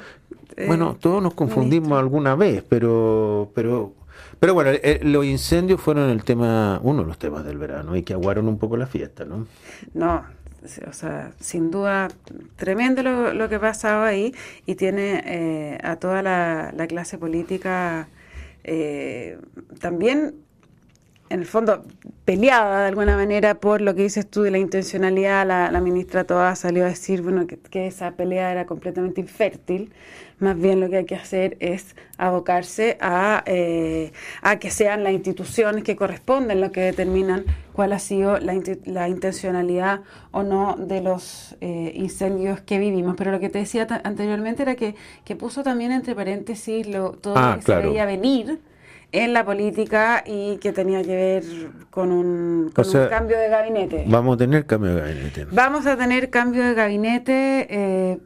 Eh, 0.57 0.67
bueno, 0.67 0.97
todos 1.01 1.23
nos 1.23 1.35
confundimos 1.35 1.89
ministro. 1.89 1.99
alguna 1.99 2.35
vez, 2.35 2.65
pero, 2.69 3.51
pero, 3.55 3.93
pero 4.41 4.55
bueno, 4.55 4.71
eh, 4.73 5.01
los 5.03 5.25
incendios 5.25 5.81
fueron 5.81 6.11
el 6.11 6.25
tema, 6.25 6.81
uno 6.83 7.03
de 7.03 7.09
los 7.09 7.19
temas 7.19 7.45
del 7.45 7.59
verano 7.59 7.95
y 7.97 8.03
que 8.03 8.13
aguaron 8.15 8.49
un 8.49 8.59
poco 8.59 8.77
la 8.77 8.87
fiesta, 8.87 9.25
¿no? 9.25 9.47
No, 9.95 10.25
o 10.89 10.93
sea, 10.93 11.33
sin 11.39 11.71
duda, 11.71 12.09
tremendo 12.57 13.03
lo, 13.03 13.33
lo 13.35 13.49
que 13.49 13.57
ha 13.57 13.61
pasado 13.61 14.03
ahí 14.05 14.35
y 14.67 14.75
tiene 14.75 15.23
eh, 15.27 15.79
a 15.83 15.97
toda 15.97 16.23
la, 16.23 16.73
la 16.77 16.87
clase 16.89 17.19
política 17.19 18.09
eh, 18.65 19.39
también 19.81 20.35
en 21.29 21.41
el 21.41 21.47
fondo 21.47 21.85
peleada 22.25 22.83
de 22.83 22.89
alguna 22.89 23.17
manera 23.17 23.55
por 23.55 23.81
lo 23.81 23.95
que 23.95 24.03
dices 24.03 24.29
tú 24.29 24.43
de 24.43 24.51
la 24.51 24.59
intencionalidad. 24.59 25.47
La, 25.47 25.81
ministra 25.81 26.25
Toa 26.25 26.57
salió 26.57 26.85
a 26.85 26.89
decir 26.89 27.23
bueno, 27.23 27.47
que, 27.47 27.87
esa 27.87 28.13
pelea 28.13 28.53
era 28.53 28.67
completamente 28.67 29.21
infértil. 29.21 29.93
Más 30.39 30.59
bien 30.59 30.81
lo 30.81 30.91
que 30.91 30.99
hay 30.99 31.05
que 31.07 31.15
hacer 31.15 31.57
es 31.61 31.97
abocarse 32.19 32.99
a, 33.01 33.43
eh, 33.47 34.13
a 34.43 34.59
que 34.59 34.71
sean 34.71 35.03
las 35.03 35.15
instituciones 35.15 35.83
que 35.83 35.97
corresponden 35.97 36.61
lo 36.61 36.73
que 36.73 36.81
determinan 36.83 37.45
cuál 37.73 37.93
ha 37.95 37.99
sido 37.99 38.39
la, 38.39 38.55
la 38.85 39.09
intencionalidad 39.09 40.03
o 40.33 40.43
no 40.43 40.77
de 40.77 41.01
los 41.01 41.57
eh, 41.61 41.93
incendios 41.95 42.61
que 42.61 42.79
vivimos. 42.79 43.15
Pero 43.17 43.31
lo 43.31 43.41
que 43.41 43.49
te 43.49 43.61
decía 43.61 43.87
anteriormente 44.05 44.63
era 44.63 44.75
que, 44.75 44.95
que 45.25 45.37
puso 45.37 45.63
también 45.63 45.93
entre 45.93 46.15
paréntesis 46.15 46.87
lo, 46.87 47.13
todo 47.13 47.35
ah, 47.37 47.53
lo 47.53 47.57
que 47.57 47.63
se 47.63 47.77
veía 47.77 48.05
venir 48.05 48.61
en 49.13 49.33
la 49.33 49.45
política 49.45 50.23
y 50.27 50.57
que 50.59 50.73
tenía 50.73 51.03
que 51.03 51.15
ver 51.15 51.45
con 51.91 52.13
un, 52.13 52.73
cambio 53.09 53.39
de 53.39 53.49
gabinete. 53.49 54.05
Vamos 54.09 54.35
a 54.35 54.39
tener 54.39 54.67
cambio 54.67 54.95
de 54.95 55.01
gabinete. 55.01 55.47
Vamos 55.51 55.87
a 55.87 55.97
tener 55.97 56.31
cambio 56.31 56.65
de 56.65 56.75
gabinete. 56.75 57.67
Eh, 57.71 58.19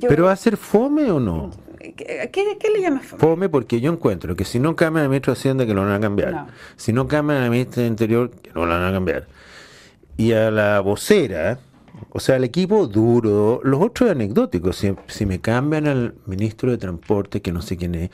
¿Pero 0.00 0.24
va 0.24 0.32
a 0.32 0.36
ser 0.36 0.56
fome 0.56 1.10
o 1.10 1.20
no? 1.20 1.50
¿Qué, 1.96 2.30
le 2.72 2.80
llamas 2.80 3.06
fome? 3.06 3.20
Fome 3.20 3.48
porque 3.48 3.80
yo 3.80 3.92
encuentro 3.92 4.34
que 4.36 4.44
si 4.44 4.58
no 4.58 4.74
cambia 4.74 5.02
el 5.02 5.08
ministro 5.08 5.34
de 5.34 5.38
Hacienda, 5.38 5.66
que 5.66 5.74
lo 5.74 5.82
van 5.82 5.92
a 5.92 6.00
cambiar. 6.00 6.46
Si 6.76 6.92
no 6.92 7.06
cambia 7.06 7.44
el 7.44 7.50
ministro 7.50 7.82
de 7.82 7.88
Interior, 7.88 8.30
que 8.30 8.50
no 8.54 8.66
lo 8.66 8.72
van 8.72 8.84
a 8.84 8.92
cambiar. 8.92 9.26
Y 10.16 10.32
a 10.32 10.50
la 10.50 10.80
vocera, 10.80 11.58
o 12.10 12.20
sea, 12.20 12.36
el 12.36 12.44
equipo 12.44 12.86
duro, 12.86 13.60
los 13.64 13.82
otros 13.82 14.10
anecdóticos, 14.10 14.76
si, 14.76 14.94
si 15.08 15.26
me 15.26 15.40
cambian 15.40 15.86
al 15.86 16.14
ministro 16.26 16.70
de 16.70 16.78
Transporte, 16.78 17.42
que 17.42 17.52
no 17.52 17.60
sé 17.60 17.76
quién 17.76 17.94
es, 17.94 18.10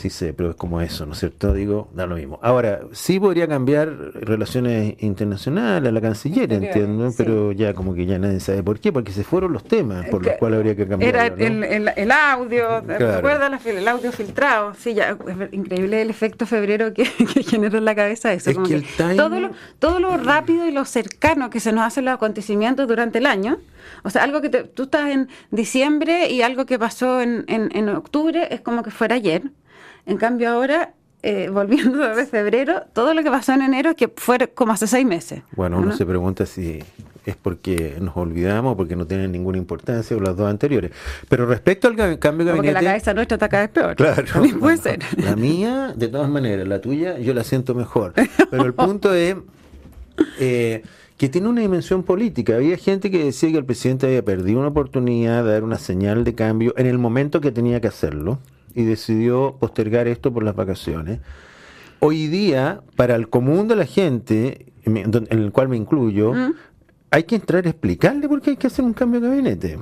Sí 0.00 0.08
sé, 0.08 0.32
pero 0.32 0.48
es 0.48 0.56
como 0.56 0.80
eso, 0.80 1.04
¿no 1.04 1.12
es 1.12 1.18
cierto? 1.18 1.52
Digo, 1.52 1.90
da 1.92 2.06
lo 2.06 2.16
mismo. 2.16 2.38
Ahora, 2.42 2.80
sí 2.92 3.20
podría 3.20 3.46
cambiar 3.46 3.94
relaciones 4.14 4.94
internacionales, 5.02 5.90
a 5.90 5.92
la 5.92 6.00
canciller, 6.00 6.50
entiendo, 6.50 7.12
pero 7.18 7.52
ya 7.52 7.74
como 7.74 7.92
que 7.94 8.06
ya 8.06 8.18
nadie 8.18 8.40
sabe 8.40 8.62
por 8.62 8.80
qué, 8.80 8.94
porque 8.94 9.12
se 9.12 9.24
fueron 9.24 9.52
los 9.52 9.62
temas 9.62 10.06
por 10.08 10.24
los 10.24 10.36
cuales 10.38 10.56
habría 10.56 10.74
que 10.74 10.88
cambiar. 10.88 11.14
Era 11.14 11.26
el, 11.26 12.10
audio, 12.12 12.80
¿recuerdas 12.80 13.66
el 13.66 13.86
audio 13.86 14.10
filtrado? 14.10 14.72
Sí, 14.72 14.94
ya, 14.94 15.10
es 15.10 15.52
increíble 15.52 16.00
el 16.00 16.08
efecto 16.08 16.46
febrero 16.46 16.94
que, 16.94 17.04
generó 17.04 17.76
en 17.76 17.84
la 17.84 17.94
cabeza 17.94 18.32
eso. 18.32 18.50
que 18.62 18.82
todo, 19.18 19.38
lo, 19.38 19.50
todo 19.78 20.00
lo 20.00 20.16
rápido 20.16 20.66
y 20.66 20.70
lo 20.70 20.86
cercano 20.86 21.50
que 21.50 21.60
se 21.60 21.72
nos 21.72 21.84
hacen 21.84 22.06
los 22.06 22.14
acontecimientos 22.14 22.88
durante 22.88 23.18
el 23.18 23.26
año, 23.26 23.58
o 24.02 24.08
sea, 24.08 24.22
algo 24.22 24.40
que 24.40 24.48
tú 24.48 24.84
estás 24.84 25.10
en 25.10 25.28
diciembre 25.50 26.30
y 26.30 26.40
algo 26.40 26.64
que 26.64 26.78
pasó 26.78 27.20
en, 27.20 27.44
en, 27.48 27.68
en 27.76 27.90
octubre 27.90 28.48
es 28.50 28.62
como 28.62 28.82
que 28.82 28.90
fuera 28.90 29.16
ayer. 29.16 29.42
En 30.06 30.16
cambio 30.16 30.50
ahora, 30.50 30.94
eh, 31.22 31.48
volviendo 31.52 31.98
de 32.14 32.26
febrero, 32.26 32.84
todo 32.92 33.14
lo 33.14 33.22
que 33.22 33.30
pasó 33.30 33.52
en 33.52 33.62
enero 33.62 33.94
que 33.94 34.08
fue 34.14 34.38
como 34.48 34.72
hace 34.72 34.86
seis 34.86 35.06
meses. 35.06 35.42
Bueno, 35.56 35.78
uno 35.78 35.96
se 35.96 36.06
pregunta 36.06 36.46
si 36.46 36.80
es 37.26 37.36
porque 37.36 37.96
nos 38.00 38.16
olvidamos, 38.16 38.76
porque 38.76 38.96
no 38.96 39.06
tienen 39.06 39.30
ninguna 39.32 39.58
importancia 39.58 40.16
o 40.16 40.20
las 40.20 40.36
dos 40.36 40.48
anteriores. 40.48 40.90
Pero 41.28 41.46
respecto 41.46 41.88
al 41.88 41.96
cambio 41.96 42.46
de 42.46 42.52
gabinete... 42.52 42.56
Porque 42.56 42.72
la 42.72 42.80
cabeza 42.80 43.14
nuestra 43.14 43.34
está 43.36 43.48
cada 43.48 43.62
vez 43.64 43.70
peor. 43.70 43.96
Claro. 43.96 44.24
puede 44.60 44.76
ser. 44.78 45.00
La 45.16 45.36
mía, 45.36 45.92
de 45.94 46.08
todas 46.08 46.30
maneras, 46.30 46.66
la 46.66 46.80
tuya, 46.80 47.18
yo 47.18 47.34
la 47.34 47.44
siento 47.44 47.74
mejor. 47.74 48.14
Pero 48.50 48.64
el 48.64 48.74
punto 48.74 49.14
es... 49.14 49.36
Eh, 50.38 50.82
que 51.16 51.28
tiene 51.28 51.48
una 51.48 51.60
dimensión 51.60 52.02
política. 52.02 52.56
Había 52.56 52.78
gente 52.78 53.10
que 53.10 53.22
decía 53.22 53.50
que 53.50 53.58
el 53.58 53.66
presidente 53.66 54.06
había 54.06 54.24
perdido 54.24 54.58
una 54.58 54.68
oportunidad 54.68 55.44
de 55.44 55.52
dar 55.52 55.64
una 55.64 55.76
señal 55.76 56.24
de 56.24 56.34
cambio 56.34 56.72
en 56.78 56.86
el 56.86 56.96
momento 56.96 57.42
que 57.42 57.52
tenía 57.52 57.78
que 57.82 57.88
hacerlo 57.88 58.38
y 58.74 58.84
decidió 58.84 59.56
postergar 59.58 60.08
esto 60.08 60.32
por 60.32 60.42
las 60.42 60.56
vacaciones. 60.56 61.20
Hoy 62.00 62.28
día, 62.28 62.80
para 62.96 63.14
el 63.14 63.28
común 63.28 63.68
de 63.68 63.76
la 63.76 63.86
gente, 63.86 64.72
en 64.84 65.28
el 65.30 65.52
cual 65.52 65.68
me 65.68 65.76
incluyo, 65.76 66.32
mm. 66.32 66.54
hay 67.10 67.24
que 67.24 67.36
entrar 67.36 67.66
a 67.66 67.70
explicarle 67.70 68.28
por 68.28 68.40
qué 68.40 68.50
hay 68.50 68.56
que 68.56 68.66
hacer 68.66 68.84
un 68.84 68.94
cambio 68.94 69.20
de 69.20 69.28
gabinete. 69.28 69.78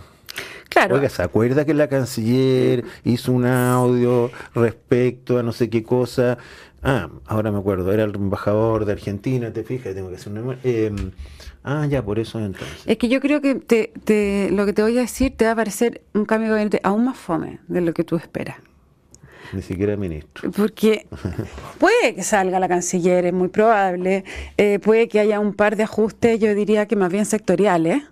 Claro. 0.69 0.97
Oiga, 0.97 1.09
¿se 1.09 1.23
acuerda 1.23 1.65
que 1.65 1.75
la 1.75 1.89
canciller 1.89 2.85
hizo 3.05 3.33
un 3.33 3.47
audio 3.47 4.31
respecto 4.55 5.39
a 5.39 5.43
no 5.43 5.53
sé 5.53 5.71
qué 5.71 5.83
cosa? 5.83 6.39
Ah, 6.83 7.09
ahora 7.27 7.51
me 7.51 7.59
acuerdo, 7.59 7.93
era 7.93 8.05
el 8.05 8.15
embajador 8.15 8.85
de 8.85 8.93
Argentina, 8.93 9.53
te 9.53 9.65
fijas, 9.65 9.95
tengo 9.95 10.11
que 10.11 10.17
hacer 10.17 10.33
una... 10.33 10.57
Eh, 10.63 10.93
ah, 11.65 11.87
ya, 11.87 12.05
por 12.05 12.19
eso 12.19 12.39
entonces. 12.39 12.83
Es 12.87 12.99
que 12.99 13.09
yo 13.09 13.21
creo 13.21 13.41
que 13.41 13.57
te, 13.57 14.51
lo 14.53 14.65
que 14.65 14.73
te 14.73 14.83
voy 14.83 14.97
a 14.99 15.01
decir 15.01 15.37
te 15.37 15.47
va 15.47 15.53
a 15.53 15.57
parecer 15.57 16.03
un 16.15 16.25
cambio 16.25 16.49
de 16.51 16.55
gabinete 16.55 16.81
aún 16.85 17.05
más 17.05 17.17
fome 17.17 17.59
de 17.67 17.81
lo 17.81 17.93
que 17.95 18.05
tú 18.05 18.17
esperas. 18.17 18.57
Ni 19.53 19.63
siquiera 19.63 19.97
ministro. 19.97 20.51
Porque 20.51 21.07
puede 21.79 22.15
que 22.15 22.23
salga 22.23 22.61
la 22.61 22.69
canciller, 22.69 23.27
es 23.27 23.33
muy 23.33 23.49
probable, 23.49 24.25
eh, 24.57 24.79
puede 24.79 25.09
que 25.09 25.21
haya 25.21 25.41
un 25.41 25.55
par 25.55 25.77
de 25.77 25.85
ajustes, 25.85 26.39
yo 26.39 26.55
diría 26.55 26.87
que 26.87 26.97
más 26.97 27.11
bien 27.11 27.27
sectoriales, 27.27 28.03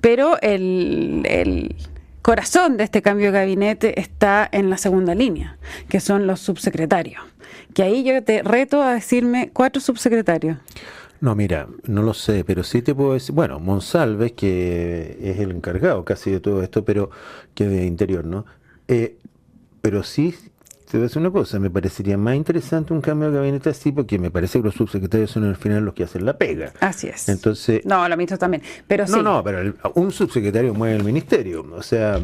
pero 0.00 0.38
el, 0.40 1.74
corazón 2.22 2.78
de 2.78 2.84
este 2.84 3.02
cambio 3.02 3.26
de 3.26 3.32
gabinete 3.38 4.00
está 4.00 4.48
en 4.50 4.70
la 4.70 4.78
segunda 4.78 5.14
línea, 5.14 5.58
que 5.88 6.00
son 6.00 6.26
los 6.26 6.40
subsecretarios. 6.40 7.22
Que 7.74 7.82
ahí 7.82 8.02
yo 8.02 8.22
te 8.22 8.42
reto 8.42 8.82
a 8.82 8.94
decirme 8.94 9.50
cuatro 9.52 9.80
subsecretarios. 9.80 10.56
No, 11.20 11.34
mira, 11.34 11.68
no 11.84 12.02
lo 12.02 12.14
sé, 12.14 12.44
pero 12.44 12.62
sí 12.62 12.82
te 12.82 12.94
puedo 12.94 13.14
decir, 13.14 13.34
bueno, 13.34 13.58
Monsalves, 13.58 14.32
que 14.32 15.18
es 15.22 15.38
el 15.38 15.50
encargado 15.50 16.04
casi 16.04 16.30
de 16.30 16.40
todo 16.40 16.62
esto, 16.62 16.84
pero 16.84 17.10
que 17.54 17.66
de 17.66 17.84
interior, 17.84 18.24
¿no? 18.24 18.46
Eh, 18.88 19.16
pero 19.80 20.02
sí 20.02 20.34
te 20.90 20.98
voy 20.98 21.04
a 21.04 21.08
decir 21.08 21.20
una 21.20 21.30
cosa, 21.30 21.58
me 21.58 21.70
parecería 21.70 22.16
más 22.18 22.36
interesante 22.36 22.92
un 22.92 23.00
cambio 23.00 23.30
de 23.30 23.36
gabinete 23.36 23.70
así 23.70 23.90
porque 23.90 24.18
me 24.18 24.30
parece 24.30 24.58
que 24.58 24.64
los 24.66 24.74
subsecretarios 24.74 25.30
son 25.30 25.44
al 25.44 25.56
final 25.56 25.84
los 25.84 25.94
que 25.94 26.04
hacen 26.04 26.24
la 26.24 26.36
pega. 26.36 26.72
Así 26.80 27.08
es. 27.08 27.28
Entonces, 27.28 27.84
no, 27.84 28.08
lo 28.08 28.16
mismo 28.16 28.36
también, 28.36 28.62
pero 28.86 29.06
No, 29.06 29.22
no, 29.22 29.42
pero 29.42 29.74
un 29.94 30.12
subsecretario 30.12 30.74
mueve 30.74 30.96
el 30.96 31.04
ministerio, 31.04 31.66
o 31.72 31.82
sea, 31.82 32.20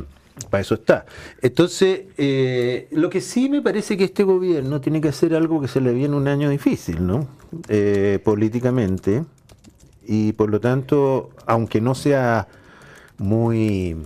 para 0.50 0.60
eso 0.60 0.74
está. 0.74 1.04
Entonces, 1.42 2.02
eh, 2.16 2.88
lo 2.92 3.10
que 3.10 3.20
sí 3.20 3.48
me 3.48 3.62
parece 3.62 3.96
que 3.96 4.04
este 4.04 4.24
gobierno 4.24 4.80
tiene 4.80 5.00
que 5.00 5.08
hacer 5.08 5.34
algo 5.34 5.60
que 5.60 5.68
se 5.68 5.80
le 5.80 5.92
viene 5.92 6.16
un 6.16 6.28
año 6.28 6.48
difícil, 6.50 7.06
¿no? 7.06 7.26
Eh, 7.68 8.20
políticamente, 8.22 9.24
y 10.06 10.32
por 10.32 10.50
lo 10.50 10.60
tanto, 10.60 11.30
aunque 11.46 11.80
no 11.80 11.94
sea 11.94 12.46
muy 13.18 13.96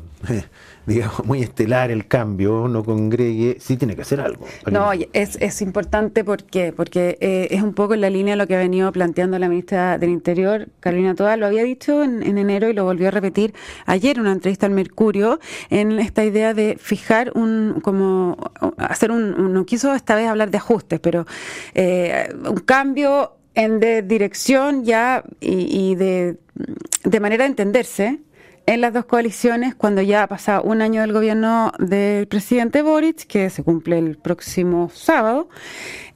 digamos, 0.86 1.24
muy 1.24 1.42
estelar 1.42 1.90
el 1.90 2.06
cambio, 2.06 2.68
no 2.68 2.84
congregue, 2.84 3.56
sí 3.60 3.76
tiene 3.76 3.96
que 3.96 4.02
hacer 4.02 4.20
algo. 4.20 4.46
No, 4.70 4.90
es, 4.92 5.36
es 5.40 5.62
importante 5.62 6.24
porque, 6.24 6.72
porque 6.72 7.16
eh, 7.20 7.48
es 7.50 7.62
un 7.62 7.74
poco 7.74 7.94
en 7.94 8.02
la 8.02 8.10
línea 8.10 8.34
de 8.34 8.36
lo 8.36 8.46
que 8.46 8.54
ha 8.54 8.58
venido 8.58 8.92
planteando 8.92 9.38
la 9.38 9.48
ministra 9.48 9.98
del 9.98 10.10
Interior, 10.10 10.68
Carolina 10.80 11.14
Toda, 11.14 11.36
lo 11.36 11.46
había 11.46 11.62
dicho 11.64 12.02
en, 12.02 12.22
enero 12.22 12.68
y 12.68 12.72
lo 12.72 12.84
volvió 12.84 13.08
a 13.08 13.10
repetir 13.10 13.54
ayer 13.86 14.16
en 14.16 14.22
una 14.22 14.32
entrevista 14.32 14.66
al 14.66 14.72
Mercurio, 14.72 15.40
en 15.70 15.98
esta 15.98 16.24
idea 16.24 16.54
de 16.54 16.76
fijar 16.78 17.32
un, 17.34 17.80
como, 17.82 18.36
hacer 18.76 19.10
un, 19.10 19.52
no 19.52 19.64
quiso 19.64 19.94
esta 19.94 20.14
vez 20.14 20.28
hablar 20.28 20.50
de 20.50 20.58
ajustes, 20.58 21.00
pero 21.00 21.26
eh, 21.74 22.28
un 22.48 22.56
cambio 22.56 23.36
en 23.54 23.80
de 23.80 24.02
dirección 24.02 24.84
ya 24.84 25.24
y, 25.40 25.90
y 25.90 25.94
de, 25.94 26.36
de 27.04 27.20
manera 27.20 27.44
de 27.44 27.50
entenderse 27.50 28.20
en 28.66 28.80
las 28.80 28.92
dos 28.92 29.04
coaliciones 29.04 29.74
cuando 29.74 30.02
ya 30.02 30.22
ha 30.22 30.26
pasado 30.26 30.62
un 30.62 30.80
año 30.82 31.02
del 31.02 31.12
gobierno 31.12 31.72
del 31.78 32.26
presidente 32.26 32.82
Boric, 32.82 33.26
que 33.26 33.50
se 33.50 33.62
cumple 33.62 33.98
el 33.98 34.16
próximo 34.16 34.90
sábado, 34.92 35.48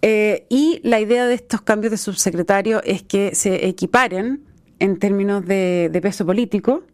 eh, 0.03 0.47
y 0.49 0.81
la 0.83 1.01
idea 1.01 1.27
de 1.27 1.35
estos 1.35 1.61
cambios 1.61 1.91
de 1.91 1.99
subsecretario 1.99 2.83
es 2.85 3.03
que 3.03 3.35
se 3.35 3.67
equiparen 3.67 4.43
en 4.79 4.99
términos 4.99 5.45
de, 5.45 5.97
peso 6.03 6.25
político 6.25 6.85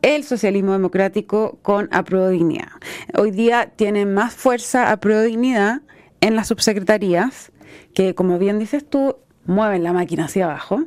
el 0.00 0.22
socialismo 0.22 0.72
democrático 0.72 1.58
con 1.62 1.88
apruebo 1.90 2.28
dignidad. 2.28 2.68
Hoy 3.16 3.32
día 3.32 3.72
tiene 3.74 4.06
más 4.06 4.32
fuerza 4.32 4.92
apruebo 4.92 5.22
dignidad 5.22 5.82
en 6.20 6.36
las 6.36 6.48
subsecretarías 6.48 7.50
que, 7.94 8.14
como 8.14 8.38
bien 8.38 8.60
dices 8.60 8.88
tú, 8.88 9.16
mueven 9.44 9.82
la 9.82 9.92
máquina 9.92 10.26
hacia 10.26 10.44
abajo 10.44 10.84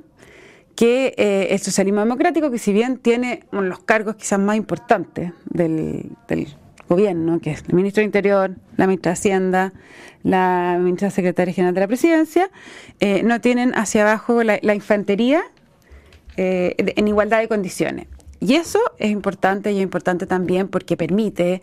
que 0.75 1.13
eh, 1.17 1.47
el 1.51 1.59
socialismo 1.59 2.01
democrático, 2.01 2.51
que 2.51 2.57
si 2.57 2.73
bien 2.73 2.97
tiene 2.97 3.43
los 3.51 3.79
cargos 3.79 4.15
quizás 4.15 4.39
más 4.39 4.57
importantes 4.57 5.33
del, 5.45 6.15
gobierno, 6.89 7.39
que 7.39 7.51
es 7.51 7.63
el 7.69 7.73
ministro 7.73 8.01
de 8.01 8.05
Interior, 8.05 8.55
la 8.75 8.85
ministra 8.85 9.11
de 9.11 9.13
Hacienda, 9.13 9.73
la 10.23 10.77
ministra 10.77 11.09
secretaria 11.09 11.53
general 11.53 11.73
de 11.73 11.79
la 11.79 11.87
presidencia, 11.87 12.49
eh, 12.99 13.23
no 13.23 13.39
tienen 13.39 13.73
hacia 13.75 14.01
abajo 14.01 14.43
la, 14.43 14.75
infantería 14.75 15.41
eh, 16.35 16.75
en 16.77 17.07
igualdad 17.07 17.39
de 17.39 17.47
condiciones. 17.47 18.07
Y 18.41 18.55
eso 18.55 18.79
es 18.97 19.09
importante 19.09 19.71
y 19.71 19.77
es 19.77 19.83
importante 19.83 20.25
también 20.25 20.67
porque 20.67 20.97
permite 20.97 21.61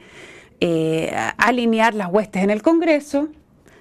alinear 1.36 1.94
las 1.94 2.10
huestes 2.10 2.42
en 2.42 2.50
el 2.50 2.62
Congreso, 2.62 3.28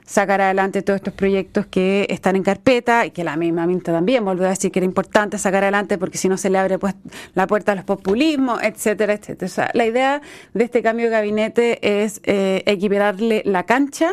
sacar 0.08 0.40
adelante 0.40 0.82
todos 0.82 0.98
estos 0.98 1.14
proyectos 1.14 1.66
que 1.66 2.08
están 2.10 2.38
en 2.38 2.44
carpeta 2.44 3.06
y 3.06 3.12
que 3.12 3.26
la 3.26 3.36
misma 3.36 3.68
Minta 3.68 3.92
también 3.92 4.24
volvió 4.24 4.46
a 4.46 4.50
decir 4.50 4.72
que 4.72 4.80
era 4.80 4.86
importante 4.86 5.38
sacar 5.38 5.64
adelante 5.64 5.98
porque 5.98 6.18
si 6.18 6.30
no 6.30 6.38
se 6.38 6.50
le 6.50 6.58
abre 6.58 6.80
pues 6.80 6.96
la 7.36 7.46
puerta 7.46 7.74
a 7.74 7.76
los 7.76 7.84
populismos, 7.84 8.64
etcétera, 8.64 9.14
etcétera. 9.14 9.46
O 9.46 9.54
sea, 9.54 9.70
la 9.74 9.86
idea 9.86 10.22
de 10.54 10.64
este 10.64 10.82
cambio 10.82 11.08
de 11.08 11.12
gabinete 11.12 12.06
es 12.06 12.22
eh, 12.24 12.64
equipararle 12.66 13.44
la 13.46 13.66
cancha 13.66 14.12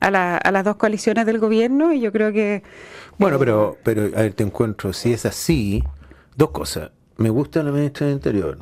a, 0.00 0.10
la, 0.10 0.36
a 0.36 0.50
las 0.50 0.64
dos 0.64 0.74
coaliciones 0.74 1.24
del 1.24 1.38
gobierno 1.38 1.92
y 1.92 2.00
yo 2.00 2.10
creo 2.10 2.32
que... 2.32 2.64
Bueno, 3.16 3.38
pero, 3.38 3.78
pero 3.84 4.06
a 4.16 4.22
ver, 4.22 4.32
te 4.34 4.42
encuentro, 4.42 4.92
si 4.92 5.12
es 5.12 5.24
así, 5.24 5.84
dos 6.36 6.50
cosas. 6.50 6.90
Me 7.16 7.30
gusta 7.30 7.62
la 7.62 7.70
ministra 7.70 8.08
del 8.08 8.16
Interior, 8.16 8.58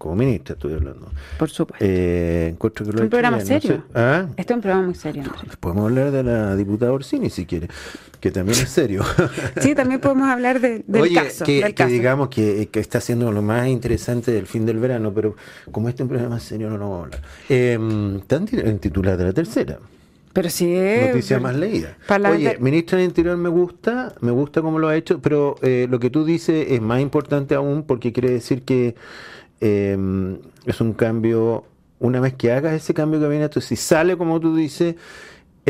como 0.00 0.16
ministra 0.16 0.54
estoy 0.54 0.72
hablando. 0.72 1.10
Por 1.38 1.50
supuesto. 1.50 1.84
Eh, 1.86 2.48
encuentro 2.54 2.86
que 2.86 2.92
lo 2.92 3.00
ha 3.00 3.02
un 3.02 3.10
programa 3.10 3.36
bien, 3.36 3.48
no 3.54 3.60
serio. 3.60 3.76
sé- 3.76 3.82
¿Ah? 3.94 4.26
Este 4.34 4.52
es 4.54 4.56
un 4.56 4.62
programa 4.62 4.86
muy 4.86 4.94
serio, 4.94 5.22
Andrés. 5.24 5.56
Podemos 5.60 5.84
hablar 5.84 6.10
de 6.10 6.22
la 6.22 6.56
diputada 6.56 6.90
Orsini 6.94 7.28
si 7.28 7.44
quiere, 7.44 7.68
que 8.18 8.30
también 8.30 8.58
es 8.58 8.70
serio. 8.70 9.04
Sí, 9.60 9.74
también 9.74 10.00
podemos 10.00 10.26
hablar 10.30 10.58
de- 10.60 10.82
del 10.86 11.02
Oye, 11.02 11.14
caso. 11.16 11.44
que, 11.44 11.56
del 11.56 11.64
que 11.66 11.74
caso. 11.74 11.90
digamos 11.90 12.28
que, 12.30 12.70
que 12.72 12.80
está 12.80 12.98
siendo 13.02 13.30
lo 13.30 13.42
más 13.42 13.68
interesante 13.68 14.32
del 14.32 14.46
fin 14.46 14.64
del 14.64 14.78
verano, 14.78 15.12
pero 15.14 15.36
como 15.70 15.90
este 15.90 16.02
es 16.02 16.04
un 16.04 16.08
programa 16.08 16.40
serio 16.40 16.70
no 16.70 16.78
lo 16.78 16.88
vamos 16.88 17.00
a 17.00 17.04
hablar. 17.04 17.22
Eh, 17.50 18.16
están 18.22 18.46
ti- 18.46 18.58
en 18.58 18.78
titular 18.78 19.18
de 19.18 19.24
la 19.24 19.32
tercera. 19.34 19.78
Pero 20.32 20.48
sí 20.48 20.72
es... 20.72 21.08
Noticia 21.08 21.40
más 21.40 21.56
leída. 21.56 21.96
Oye, 22.30 22.56
ministra 22.60 22.98
del 22.98 23.08
Interior 23.08 23.36
me 23.36 23.48
gusta, 23.48 24.14
me 24.20 24.30
gusta 24.30 24.62
cómo 24.62 24.78
lo 24.78 24.86
ha 24.86 24.94
hecho, 24.94 25.18
pero 25.20 25.56
eh, 25.60 25.88
lo 25.90 25.98
que 25.98 26.08
tú 26.08 26.24
dices 26.24 26.68
es 26.70 26.80
más 26.80 27.00
importante 27.00 27.56
aún 27.56 27.82
porque 27.82 28.12
quiere 28.12 28.30
decir 28.30 28.62
que 28.62 28.94
eh, 29.60 30.38
es 30.66 30.80
un 30.80 30.92
cambio, 30.92 31.64
una 31.98 32.20
vez 32.20 32.34
que 32.34 32.52
hagas 32.52 32.74
ese 32.74 32.94
cambio 32.94 33.20
de 33.20 33.26
gabinete, 33.26 33.60
si 33.60 33.76
sale 33.76 34.16
como 34.16 34.40
tú 34.40 34.56
dices, 34.56 34.96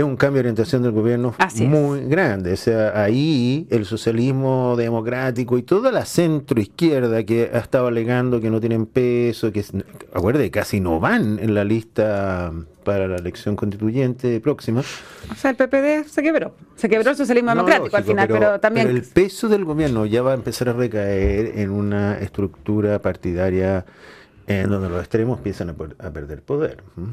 es 0.00 0.06
un 0.06 0.16
cambio 0.16 0.36
de 0.42 0.48
orientación 0.48 0.82
del 0.82 0.92
gobierno 0.92 1.34
Así 1.38 1.64
es. 1.64 1.70
muy 1.70 2.00
grande. 2.06 2.52
O 2.52 2.56
sea, 2.56 3.00
ahí 3.02 3.66
el 3.70 3.84
socialismo 3.86 4.74
democrático 4.76 5.56
y 5.58 5.62
toda 5.62 5.90
la 5.92 6.04
centro 6.04 6.60
izquierda 6.60 7.24
que 7.24 7.50
ha 7.52 7.58
estado 7.58 7.86
alegando 7.86 8.40
que 8.40 8.50
no 8.50 8.60
tienen 8.60 8.86
peso, 8.86 9.52
que 9.52 9.60
es- 9.60 9.72
acuérdate, 10.12 10.50
casi 10.50 10.80
no 10.80 11.00
van 11.00 11.38
en 11.38 11.54
la 11.54 11.64
lista 11.64 12.52
para 12.84 13.06
la 13.06 13.16
elección 13.16 13.56
constituyente 13.56 14.40
próxima. 14.40 14.80
O 14.80 15.34
sea, 15.36 15.50
el 15.50 15.56
PPD 15.56 16.08
se 16.08 16.22
quebró. 16.22 16.54
Se 16.76 16.88
quebró 16.88 17.10
el 17.10 17.16
socialismo 17.16 17.50
No, 17.54 17.56
democrático 17.62 17.96
al 17.96 18.02
lógico, 18.02 18.10
final, 18.24 18.28
pero, 18.28 18.60
también... 18.60 18.86
pero 18.86 18.98
el 18.98 19.04
peso 19.04 19.48
del 19.48 19.64
gobierno 19.64 20.06
ya 20.06 20.22
va 20.22 20.32
a 20.32 20.34
empezar 20.34 20.70
a 20.70 20.72
recaer 20.72 21.58
en 21.58 21.70
una 21.70 22.18
estructura 22.18 23.00
partidaria 23.00 23.84
en 24.46 24.68
donde 24.68 24.88
los 24.88 24.98
extremos 25.00 25.38
empiezan 25.38 25.70
a, 25.70 25.74
per- 25.74 25.94
a 25.98 26.10
perder 26.10 26.42
poder. 26.42 26.82
¿m? 26.96 27.08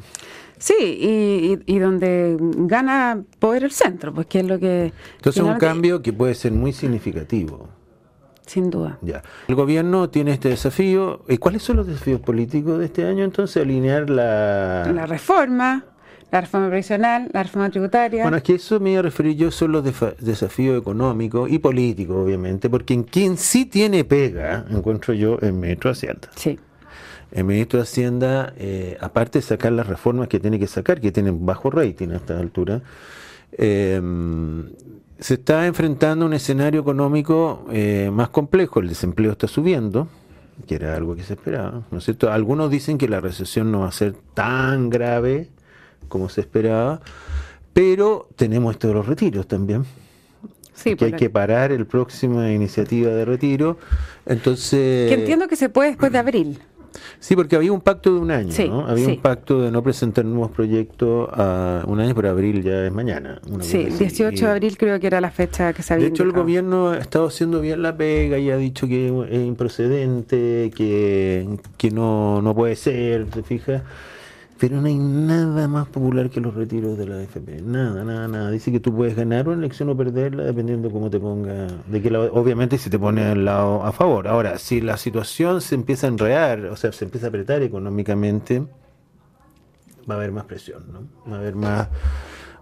Sí, 0.59 0.73
y, 0.79 1.59
y- 1.67 1.75
y 1.75 1.79
donde 1.79 2.37
gana 2.39 3.23
poder 3.39 3.63
el 3.63 3.71
centro, 3.71 4.13
pues 4.13 4.27
que 4.27 4.39
es 4.39 4.45
lo 4.45 4.57
que... 4.59 4.91
Entonces 5.17 5.43
es 5.43 5.47
un 5.49 5.57
cambio 5.59 6.01
que 6.01 6.13
puede 6.13 6.33
ser 6.35 6.51
muy 6.51 6.73
significativo. 6.73 7.69
Sin 8.45 8.69
duda. 8.69 8.97
Ya. 9.01 9.21
El 9.49 9.55
gobierno 9.55 10.09
tiene 10.09 10.31
este 10.31 10.49
desafío. 10.49 11.21
¿Y 11.27 11.37
cuáles 11.37 11.63
son 11.63 11.75
los 11.77 11.85
desafíos 11.87 12.21
políticos 12.21 12.79
de 12.79 12.85
este 12.85 13.05
año? 13.05 13.25
Entonces, 13.25 13.61
alinear 13.61 14.09
la... 14.09 14.89
La 14.95 15.05
reforma, 15.05 15.83
la 16.31 16.41
reforma 16.41 16.67
previsional, 16.69 17.29
la 17.33 17.43
reforma 17.43 17.69
tributaria. 17.69 18.23
Bueno, 18.23 18.37
es 18.37 18.43
que 18.43 18.55
eso 18.55 18.79
me 18.79 18.91
iba 18.91 18.99
a 18.99 19.03
referir 19.03 19.35
yo 19.35 19.51
son 19.51 19.73
los 19.73 19.83
desafíos 20.19 20.79
económicos 20.79 21.51
y 21.51 21.59
políticos, 21.59 22.15
obviamente, 22.23 22.69
porque 22.69 22.93
en 22.93 23.03
quien 23.03 23.35
sí 23.37 23.65
tiene 23.65 24.05
pega, 24.05 24.65
encuentro 24.69 25.13
yo, 25.13 25.37
ministro 25.41 25.89
de 25.89 25.91
Hacienda. 25.91 26.29
sí. 26.35 26.57
El 27.31 27.43
ministro 27.43 27.79
de 27.79 27.83
Hacienda, 27.83 28.53
eh, 28.57 28.97
aparte 29.01 29.39
de 29.39 29.43
sacar 29.43 29.71
las 29.71 29.87
reformas 29.87 30.27
que 30.27 30.39
tiene 30.39 30.59
que 30.59 30.67
sacar, 30.67 31.01
que 31.01 31.11
tienen 31.11 31.45
bajo 31.45 31.69
rating 31.69 32.09
a 32.09 32.17
esta 32.17 32.39
altura, 32.39 32.81
eh, 33.51 34.01
se 35.19 35.33
está 35.33 35.65
enfrentando 35.65 36.25
a 36.25 36.27
un 36.27 36.33
escenario 36.33 36.81
económico 36.81 37.65
eh, 37.71 38.09
más 38.11 38.29
complejo. 38.29 38.79
El 38.79 38.89
desempleo 38.89 39.31
está 39.31 39.47
subiendo, 39.47 40.07
que 40.65 40.75
era 40.75 40.95
algo 40.95 41.15
que 41.15 41.23
se 41.23 41.33
esperaba, 41.33 41.83
¿no 41.91 41.97
es 41.97 42.03
cierto? 42.03 42.31
Algunos 42.31 42.69
dicen 42.69 42.97
que 42.97 43.07
la 43.07 43.19
recesión 43.19 43.71
no 43.71 43.81
va 43.81 43.87
a 43.87 43.91
ser 43.91 44.15
tan 44.33 44.89
grave 44.89 45.49
como 46.07 46.29
se 46.29 46.41
esperaba, 46.41 47.01
pero 47.73 48.29
tenemos 48.35 48.73
esto 48.73 48.87
de 48.87 48.93
los 48.93 49.05
retiros 49.05 49.47
también 49.47 49.85
Sí, 50.77 50.95
que 50.95 51.05
hay 51.05 51.11
pues, 51.11 51.19
que 51.19 51.29
parar 51.31 51.71
el 51.71 51.87
próxima 51.87 52.51
iniciativa 52.51 53.09
de 53.09 53.25
retiro. 53.25 53.79
Entonces, 54.27 55.09
que 55.09 55.15
entiendo 55.15 55.47
que 55.47 55.55
se 55.55 55.69
puede 55.69 55.89
después 55.89 56.11
de 56.11 56.19
abril. 56.19 56.59
Sí, 57.19 57.35
porque 57.35 57.55
había 57.55 57.71
un 57.71 57.81
pacto 57.81 58.13
de 58.13 58.19
un 58.19 58.31
año, 58.31 58.51
Sí, 58.51 58.67
¿no? 58.67 58.87
Había 58.87 59.05
sí. 59.05 59.11
un 59.11 59.21
pacto 59.21 59.61
de 59.61 59.71
no 59.71 59.81
presentar 59.83 60.25
nuevos 60.25 60.51
proyectos 60.51 61.29
a 61.33 61.83
un 61.87 61.99
año, 61.99 62.13
pero 62.15 62.29
abril 62.29 62.63
ya 62.63 62.85
es 62.85 62.91
mañana. 62.91 63.39
Sí, 63.61 63.87
así. 63.89 63.97
18 63.99 64.45
de 64.45 64.51
abril 64.51 64.77
creo 64.77 64.99
que 64.99 65.07
era 65.07 65.21
la 65.21 65.31
fecha 65.31 65.73
que 65.73 65.83
se 65.83 65.93
había 65.93 66.05
De 66.05 66.09
hecho, 66.11 66.23
el 66.23 66.31
gobierno 66.31 66.89
ha 66.89 66.97
estado 66.97 67.27
haciendo 67.27 67.61
bien 67.61 67.81
la 67.81 67.95
pega 67.95 68.37
y 68.37 68.49
ha 68.51 68.57
dicho 68.57 68.87
que 68.87 69.07
es 69.29 69.45
improcedente, 69.45 70.71
que, 70.75 71.47
que 71.77 71.91
no, 71.91 72.41
no 72.41 72.55
puede 72.55 72.75
ser, 72.75 73.25
¿te 73.25 73.43
fijas? 73.43 73.81
Pero 74.59 74.81
no 74.81 74.87
hay 74.87 74.95
nada 74.95 75.67
más 75.67 75.87
popular 75.87 76.29
que 76.31 76.41
los 76.41 76.55
retiros 76.55 76.97
de 76.97 77.05
la 77.07 77.17
AFP. 77.17 77.61
Nada, 77.61 78.03
nada, 78.03 78.27
nada. 78.27 78.49
Dice 78.49 78.71
que 78.71 78.79
tú 78.79 78.95
puedes 78.95 79.15
ganar 79.15 79.47
una 79.47 79.57
elección 79.57 79.87
o 79.89 79.95
perderla 79.95 80.43
dependiendo 80.43 80.89
cómo 80.89 81.09
te 81.11 81.19
ponga. 81.19 81.67
De 81.87 82.01
qué 82.01 82.09
lado, 82.09 82.31
obviamente, 82.33 82.79
si 82.79 82.89
te 82.89 82.97
pone 82.97 83.23
al 83.23 83.45
lado 83.45 83.83
a 83.83 83.91
favor. 83.91 84.27
Ahora, 84.27 84.57
si 84.57 84.81
la 84.81 84.97
situación 84.97 85.61
se 85.61 85.75
empieza 85.75 86.07
a 86.07 86.09
enredar, 86.09 86.65
o 86.65 86.75
sea, 86.75 86.91
se 86.91 87.05
empieza 87.05 87.27
a 87.27 87.29
apretar 87.29 87.61
económicamente, 87.61 88.63
va 90.09 90.15
a 90.15 90.17
haber 90.17 90.31
más 90.31 90.45
presión, 90.45 90.83
¿no? 90.91 91.01
Va 91.31 91.35
a 91.37 91.39
haber 91.39 91.55
más. 91.55 91.87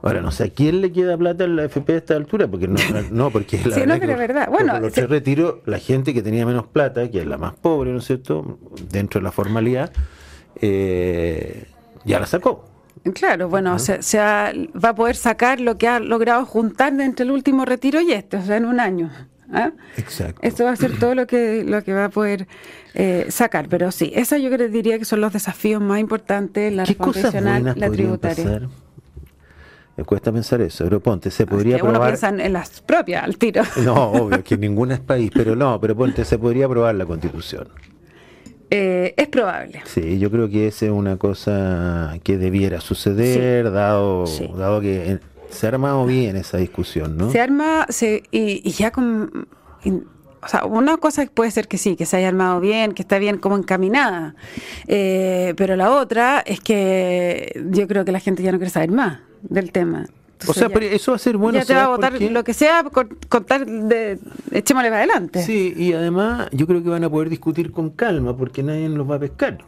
Ahora, 0.01 0.19
no 0.21 0.31
sé 0.31 0.43
a 0.43 0.49
quién 0.49 0.81
le 0.81 0.91
queda 0.91 1.17
plata 1.17 1.45
en 1.45 1.55
la 1.55 1.63
AFP 1.63 1.93
a 1.93 1.97
esta 1.97 2.15
altura, 2.15 2.47
porque 2.47 2.67
no, 2.67 2.75
no 3.11 3.31
porque 3.31 3.57
la 3.65 3.75
Sí, 3.75 3.81
no, 3.87 3.93
que 3.93 4.01
pero 4.01 4.11
es 4.11 4.17
los- 4.19 4.27
verdad. 4.27 4.49
Bueno, 4.51 4.79
los 4.79 4.89
se- 4.93 5.01
tres 5.01 5.09
retiros, 5.09 5.55
la 5.65 5.79
gente 5.79 6.13
que 6.13 6.21
tenía 6.21 6.45
menos 6.45 6.67
plata, 6.67 7.09
que 7.09 7.21
es 7.21 7.25
la 7.25 7.37
más 7.37 7.53
pobre, 7.55 7.91
¿no 7.91 7.99
es 7.99 8.05
cierto? 8.05 8.59
Dentro 8.91 9.19
de 9.19 9.23
la 9.23 9.31
formalidad, 9.31 9.91
eh, 10.61 11.65
ya 12.05 12.19
la 12.19 12.25
sacó. 12.25 12.65
Claro, 13.13 13.49
bueno, 13.49 13.77
se, 13.77 14.01
se 14.01 14.19
ha- 14.19 14.51
va 14.83 14.89
a 14.89 14.95
poder 14.95 15.15
sacar 15.15 15.59
lo 15.59 15.77
que 15.77 15.87
ha 15.87 15.99
logrado 15.99 16.45
juntar 16.45 16.93
entre 16.99 17.25
el 17.25 17.31
último 17.31 17.65
retiro 17.65 18.01
y 18.01 18.11
este, 18.13 18.37
o 18.37 18.41
sea, 18.41 18.57
en 18.57 18.65
un 18.65 18.79
año. 18.79 19.11
¿ah? 19.53 19.71
Exacto. 19.97 20.39
Esto 20.41 20.63
va 20.63 20.71
a 20.71 20.75
ser 20.75 20.97
todo 20.97 21.13
lo 21.13 21.27
que 21.27 21.63
lo 21.63 21.83
que 21.83 21.93
va 21.93 22.05
a 22.05 22.09
poder 22.09 22.47
eh, 22.95 23.27
sacar, 23.29 23.67
pero 23.69 23.91
sí, 23.91 24.11
esa 24.15 24.37
yo 24.39 24.49
diría 24.57 24.97
que 24.97 25.05
son 25.05 25.21
los 25.21 25.33
desafíos 25.33 25.81
más 25.81 25.99
importantes, 25.99 26.73
la 26.73 26.83
¿Qué 26.85 26.95
cosas 26.95 27.31
buenas 27.31 27.77
la 27.77 27.89
tributaria. 27.91 28.43
pasar? 28.43 28.67
Me 29.97 30.03
cuesta 30.03 30.31
pensar 30.31 30.59
eso, 30.61 30.83
pero 30.83 30.99
ponte, 30.99 31.31
se 31.31 31.45
podría 31.45 31.75
Es 31.77 31.81
que 31.81 31.87
aprobar... 31.87 32.17
en 32.39 32.53
las 32.53 32.81
propias 32.81 33.23
al 33.23 33.37
tiro. 33.37 33.63
No, 33.83 34.11
obvio, 34.11 34.43
que 34.43 34.57
ninguna 34.57 34.95
es 34.95 34.99
país, 34.99 35.31
pero 35.33 35.55
no, 35.55 35.79
pero 35.79 35.95
ponte, 35.95 36.25
se 36.25 36.37
podría 36.37 36.65
aprobar 36.65 36.95
la 36.95 37.05
constitución. 37.05 37.67
Eh, 38.71 39.13
es 39.15 39.27
probable. 39.27 39.81
Sí, 39.85 40.17
yo 40.19 40.31
creo 40.31 40.49
que 40.49 40.67
esa 40.67 40.85
es 40.85 40.91
una 40.91 41.17
cosa 41.17 42.17
que 42.23 42.37
debiera 42.37 42.81
suceder, 42.81 43.71
dado, 43.71 44.25
Sí. 44.25 44.49
dado 44.57 44.81
que 44.81 45.11
eh, 45.13 45.19
se 45.49 45.67
ha 45.67 45.69
armado 45.69 46.05
bien 46.05 46.35
esa 46.35 46.57
discusión, 46.57 47.15
¿no? 47.17 47.29
Se 47.31 47.39
arma 47.39 47.85
se, 47.89 48.23
y, 48.31 48.61
y 48.67 48.71
ya 48.71 48.91
con... 48.91 49.47
o 50.41 50.47
sea, 50.47 50.65
una 50.65 50.97
cosa 50.97 51.25
puede 51.31 51.51
ser 51.51 51.67
que 51.67 51.77
sí, 51.77 51.95
que 51.95 52.05
se 52.05 52.17
haya 52.17 52.27
armado 52.27 52.59
bien, 52.59 52.93
que 52.93 53.03
está 53.03 53.19
bien 53.19 53.37
como 53.37 53.55
encaminada, 53.57 54.35
Eh, 54.87 55.53
pero 55.57 55.75
la 55.75 55.91
otra 55.91 56.39
es 56.45 56.59
que 56.59 57.61
yo 57.71 57.87
creo 57.87 58.03
que 58.05 58.11
la 58.11 58.19
gente 58.19 58.41
ya 58.43 58.51
no 58.51 58.57
quiere 58.57 58.71
saber 58.71 58.91
más 58.91 59.19
del 59.43 59.71
tema. 59.71 60.07
O 60.47 60.53
sea, 60.53 60.69
pero 60.69 60.85
eso 60.85 61.11
va 61.11 61.15
a 61.15 61.19
ser 61.19 61.37
bueno. 61.37 61.59
ya 61.59 61.65
te 61.65 61.73
va 61.73 61.81
a 61.81 61.85
¿sabes 61.85 61.99
por 61.99 62.11
votar 62.19 62.31
lo 62.31 62.43
que 62.43 62.53
sea 62.53 62.83
con, 62.83 63.17
con 63.29 63.45
tal 63.45 63.89
de 63.89 64.19
echémosle 64.51 64.89
para 64.89 65.03
adelante. 65.03 65.43
Sí, 65.43 65.73
y 65.75 65.93
además 65.93 66.49
yo 66.51 66.67
creo 66.67 66.83
que 66.83 66.89
van 66.89 67.03
a 67.03 67.09
poder 67.09 67.29
discutir 67.29 67.71
con 67.71 67.89
calma 67.91 68.35
porque 68.35 68.63
nadie 68.63 68.89
los 68.89 69.09
va 69.09 69.15
a 69.15 69.19
pescar. 69.19 69.59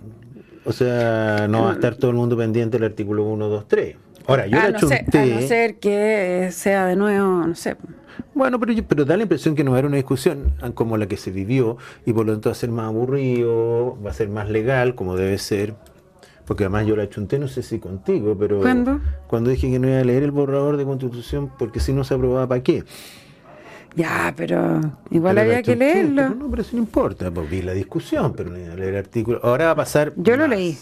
O 0.65 0.73
sea, 0.73 1.47
no 1.49 1.63
va 1.63 1.71
a 1.71 1.73
estar 1.75 1.95
todo 1.95 2.11
el 2.11 2.17
mundo 2.17 2.35
pendiente 2.35 2.77
del 2.77 2.89
artículo 2.89 3.23
1, 3.23 3.47
2, 3.47 3.67
3. 3.67 3.95
Ahora, 4.27 4.47
yo 4.47 4.59
a, 4.59 4.69
la 4.69 4.79
no 4.79 4.87
ser, 4.87 5.05
a 5.13 5.25
no 5.25 5.41
ser 5.41 5.75
que 5.75 6.49
sea 6.51 6.85
de 6.85 6.97
nuevo, 6.97 7.47
no 7.47 7.55
sé. 7.55 7.77
Bueno, 8.33 8.59
pero, 8.59 8.73
pero 8.87 9.05
da 9.05 9.15
la 9.15 9.23
impresión 9.23 9.55
que 9.55 9.63
no 9.63 9.71
va 9.71 9.77
a 9.77 9.79
haber 9.79 9.87
una 9.87 9.95
discusión 9.95 10.53
como 10.73 10.97
la 10.97 11.07
que 11.07 11.17
se 11.17 11.31
vivió 11.31 11.77
y 12.05 12.13
por 12.13 12.25
lo 12.25 12.33
tanto 12.33 12.49
va 12.49 12.51
a 12.51 12.55
ser 12.55 12.69
más 12.69 12.87
aburrido, 12.87 13.97
va 14.05 14.11
a 14.11 14.13
ser 14.13 14.29
más 14.29 14.49
legal 14.49 14.93
como 14.93 15.15
debe 15.15 15.37
ser. 15.37 15.73
Porque 16.47 16.63
además 16.63 16.85
yo 16.87 16.95
la 16.95 17.09
chunté, 17.09 17.37
no 17.37 17.49
sé 17.49 17.61
si 17.61 17.77
contigo, 17.77 18.35
pero 18.39 18.61
¿Cuándo? 18.61 19.01
cuando 19.27 19.49
dije 19.49 19.69
que 19.69 19.79
no 19.79 19.89
iba 19.89 19.99
a 19.99 20.03
leer 20.03 20.23
el 20.23 20.31
borrador 20.31 20.77
de 20.77 20.85
constitución 20.85 21.51
porque 21.59 21.81
si 21.81 21.91
no 21.91 22.05
se 22.05 22.13
aprobaba, 22.13 22.47
¿para 22.47 22.63
qué? 22.63 22.85
Ya, 23.95 24.33
pero 24.37 24.79
igual 25.09 25.35
Pero 25.35 25.47
había 25.49 25.63
que 25.63 25.75
leerlo. 25.75 26.15
pero 26.23 26.35
no, 26.35 26.49
pero 26.49 26.61
eso 26.61 26.71
no 26.77 26.83
importa, 26.83 27.31
pues 27.31 27.49
vi 27.49 27.61
la 27.63 27.73
discusión, 27.73 28.33
pero 28.33 28.51
no 28.51 28.57
iba 28.59 28.73
a 28.73 28.75
leer 28.75 28.89
el 28.93 28.99
artículo. 28.99 29.39
Ahora 29.43 29.65
va 29.65 29.71
a 29.71 29.75
pasar. 29.75 30.13
Yo 30.15 30.37
lo 30.37 30.47
más. 30.47 30.57
leí. 30.57 30.77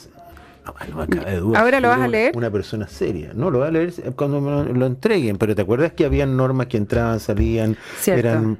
No, 0.65 1.06
duda. 1.41 1.60
¿Ahora 1.60 1.80
lo 1.80 1.89
vas 1.89 2.01
a 2.01 2.08
leer? 2.08 2.36
Una 2.36 2.49
persona 2.49 2.88
seria. 2.88 3.32
No, 3.36 3.51
lo 3.51 3.60
va 3.60 3.67
a 3.67 3.71
leer 3.71 3.93
cuando 4.15 4.41
me 4.41 4.49
lo, 4.51 4.63
lo 4.65 4.86
entreguen. 4.88 5.38
Pero 5.38 5.56
¿te 5.56 5.62
acuerdas 5.62 5.93
que 5.93 6.06
habían 6.06 6.36
normas 6.36 6.67
que 6.67 6.78
entraban, 6.78 7.19
salían, 7.19 7.78
Cierto. 7.99 8.28
eran 8.28 8.58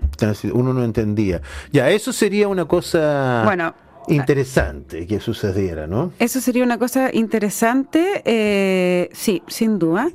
uno 0.54 0.74
no 0.74 0.84
entendía? 0.84 1.41
Ya, 1.72 1.89
eso 1.89 2.13
sería 2.13 2.48
una 2.48 2.65
cosa 2.65 3.41
Bueno, 3.44 3.74
interesante 4.08 5.08
que 5.08 5.20
sucediera, 5.20 5.88
¿no? 5.88 6.12
Eso 6.20 6.39
sería 6.41 6.63
una 6.63 6.78
cosa 6.78 7.10
interesante, 7.13 8.22
eh, 8.26 9.10
sí, 9.13 9.41
sin 9.48 9.80
duda. 9.80 10.10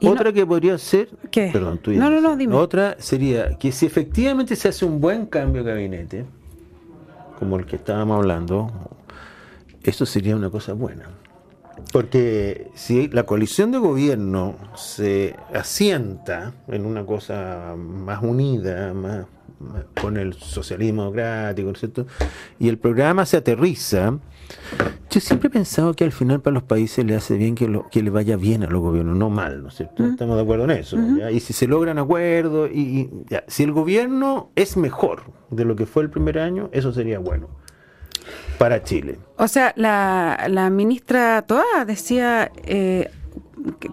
Y 0.00 0.06
no- 0.06 0.12
Otra 0.12 0.32
que 0.32 0.46
podría 0.46 0.78
ser, 0.78 1.08
¿Qué? 1.30 1.50
perdón, 1.52 1.78
tú 1.78 1.90
No, 1.92 2.08
no, 2.10 2.20
no, 2.20 2.36
dime. 2.36 2.54
Otra 2.54 2.96
sería 3.00 3.58
que 3.58 3.72
si 3.72 3.86
efectivamente 3.86 4.54
se 4.56 4.68
hace 4.68 4.84
un 4.84 5.00
buen 5.00 5.26
cambio 5.26 5.64
de 5.64 5.72
gabinete, 5.72 6.24
como 7.38 7.56
el 7.56 7.66
que 7.66 7.76
estábamos 7.76 8.16
hablando, 8.18 8.70
eso 9.82 10.06
sería 10.06 10.36
una 10.36 10.50
cosa 10.50 10.72
buena. 10.72 11.04
Porque 11.92 12.68
si 12.74 13.08
la 13.08 13.22
coalición 13.22 13.70
de 13.70 13.78
gobierno 13.78 14.56
se 14.74 15.36
asienta 15.54 16.52
en 16.66 16.84
una 16.84 17.04
cosa 17.06 17.74
más 17.76 18.22
unida, 18.22 18.92
más, 18.94 19.26
con 20.00 20.16
el 20.16 20.34
socialismo 20.34 21.02
democrático, 21.02 21.74
¿cierto? 21.74 22.06
y 22.58 22.68
el 22.68 22.78
programa 22.78 23.26
se 23.26 23.36
aterriza, 23.36 24.18
yo 25.10 25.20
siempre 25.20 25.48
he 25.48 25.50
pensado 25.50 25.94
que 25.94 26.04
al 26.04 26.12
final 26.12 26.40
para 26.40 26.54
los 26.54 26.62
países 26.62 27.04
le 27.04 27.14
hace 27.14 27.36
bien 27.36 27.54
que, 27.54 27.66
lo, 27.66 27.88
que 27.88 28.02
le 28.02 28.10
vaya 28.10 28.36
bien 28.36 28.62
a 28.62 28.66
los 28.66 28.80
gobiernos, 28.80 29.16
no 29.16 29.30
mal, 29.30 29.62
¿no 29.62 29.68
es 29.68 29.74
cierto? 29.74 30.04
Estamos 30.04 30.36
de 30.36 30.42
acuerdo 30.42 30.64
en 30.64 30.70
eso. 30.72 30.98
Y 31.32 31.40
si 31.40 31.52
se 31.52 31.66
logran 31.66 31.98
acuerdos, 31.98 32.70
y, 32.70 33.10
si 33.46 33.62
el 33.62 33.72
gobierno 33.72 34.50
es 34.54 34.76
mejor 34.76 35.22
de 35.50 35.64
lo 35.64 35.76
que 35.76 35.86
fue 35.86 36.02
el 36.02 36.10
primer 36.10 36.38
año, 36.38 36.68
eso 36.72 36.92
sería 36.92 37.18
bueno 37.18 37.48
para 38.58 38.82
Chile. 38.82 39.18
O 39.36 39.48
sea, 39.48 39.72
la, 39.76 40.46
la 40.48 40.68
ministra 40.68 41.42
Toa 41.42 41.84
decía, 41.86 42.50
eh, 42.64 43.10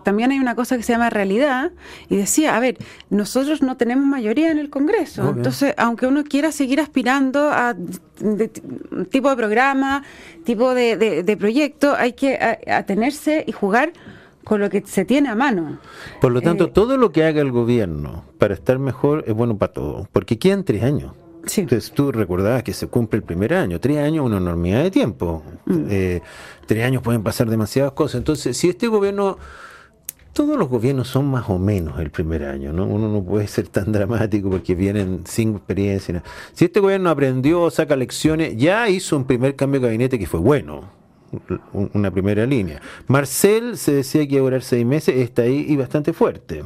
también 0.04 0.32
hay 0.32 0.40
una 0.40 0.56
cosa 0.56 0.78
que 0.78 0.84
se 0.84 0.94
llama 0.94 1.10
realidad 1.10 1.72
y 2.10 2.18
decía, 2.18 2.56
a 2.56 2.60
ver, 2.60 2.78
nosotros 3.10 3.62
no 3.62 3.78
tenemos 3.78 4.06
mayoría 4.06 4.52
en 4.52 4.60
el 4.60 4.70
Congreso, 4.70 5.30
entonces 5.36 5.74
aunque 5.78 6.08
uno 6.08 6.24
quiera 6.24 6.52
seguir 6.52 6.80
aspirando 6.80 7.50
a 7.50 7.76
tipo 9.12 9.30
de 9.30 9.36
programa, 9.36 10.04
tipo 10.44 10.74
de, 10.74 11.38
proyecto, 11.40 11.96
hay 11.96 12.14
que 12.14 12.38
atenerse 12.68 13.44
y 13.48 13.52
jugar 13.52 13.94
con 14.46 14.62
lo 14.62 14.70
que 14.70 14.84
se 14.86 15.04
tiene 15.04 15.28
a 15.28 15.36
mano. 15.36 15.80
Por 16.22 16.32
lo 16.32 16.42
tanto, 16.42 16.66
eh, 16.66 16.72
todo 16.74 16.96
lo 16.98 17.12
que 17.12 17.26
haga 17.26 17.42
el 17.42 17.52
gobierno 17.52 18.24
para 18.38 18.54
estar 18.54 18.80
mejor 18.80 19.26
es 19.28 19.34
bueno 19.34 19.58
para 19.58 19.74
todos, 19.74 20.08
porque 20.10 20.38
quedan 20.40 20.64
tres 20.64 20.84
años. 20.84 21.12
Entonces 21.58 21.92
tú 21.92 22.12
recordabas 22.12 22.64
que 22.64 22.74
se 22.74 22.88
cumple 22.88 23.18
el 23.18 23.24
primer 23.24 23.54
año, 23.54 23.80
tres 23.80 23.98
años 23.98 24.26
una 24.26 24.38
enormidad 24.38 24.84
de 24.84 24.92
tiempo. 24.92 25.44
Mm. 25.66 25.88
Eh, 25.90 26.22
tres 26.66 26.84
años 26.84 27.02
pueden 27.02 27.24
pasar 27.24 27.50
demasiadas 27.50 27.94
cosas. 27.94 28.20
Entonces, 28.20 28.58
si 28.58 28.70
este 28.70 28.88
gobierno, 28.88 29.38
todos 30.34 30.58
los 30.58 30.68
gobiernos 30.70 31.08
son 31.08 31.28
más 31.28 31.50
o 31.50 31.60
menos 31.60 32.00
el 32.00 32.10
primer 32.12 32.44
año, 32.44 32.74
¿no? 32.74 32.86
Uno 32.86 33.08
no 33.10 33.24
puede 33.24 33.48
ser 33.48 33.68
tan 33.68 33.92
dramático 33.92 34.50
porque 34.50 34.76
vienen 34.76 35.22
sin 35.26 35.56
experiencia. 35.56 36.24
Si 36.54 36.66
este 36.66 36.80
gobierno 36.80 37.10
aprendió, 37.10 37.70
saca 37.70 37.96
lecciones, 37.96 38.56
ya 38.58 38.90
hizo 38.90 39.16
un 39.16 39.26
primer 39.26 39.56
cambio 39.56 39.80
de 39.80 39.88
gabinete 39.88 40.20
que 40.20 40.26
fue 40.26 40.40
bueno, 40.40 40.90
una 41.94 42.12
primera 42.12 42.46
línea. 42.46 42.82
Marcel 43.08 43.78
se 43.78 43.94
decía 43.94 44.28
que 44.28 44.36
iba 44.36 44.42
a 44.42 44.44
durar 44.46 44.64
seis 44.64 44.86
meses, 44.86 45.16
está 45.18 45.44
ahí 45.44 45.66
y 45.68 45.76
bastante 45.76 46.14
fuerte. 46.14 46.64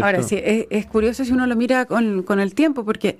Ahora 0.00 0.22
sí, 0.22 0.40
es, 0.42 0.86
curioso 0.86 1.24
si 1.24 1.32
uno 1.32 1.46
lo 1.46 1.54
mira 1.56 1.84
con, 1.84 2.22
con 2.22 2.40
el 2.40 2.54
tiempo, 2.54 2.84
porque 2.84 3.18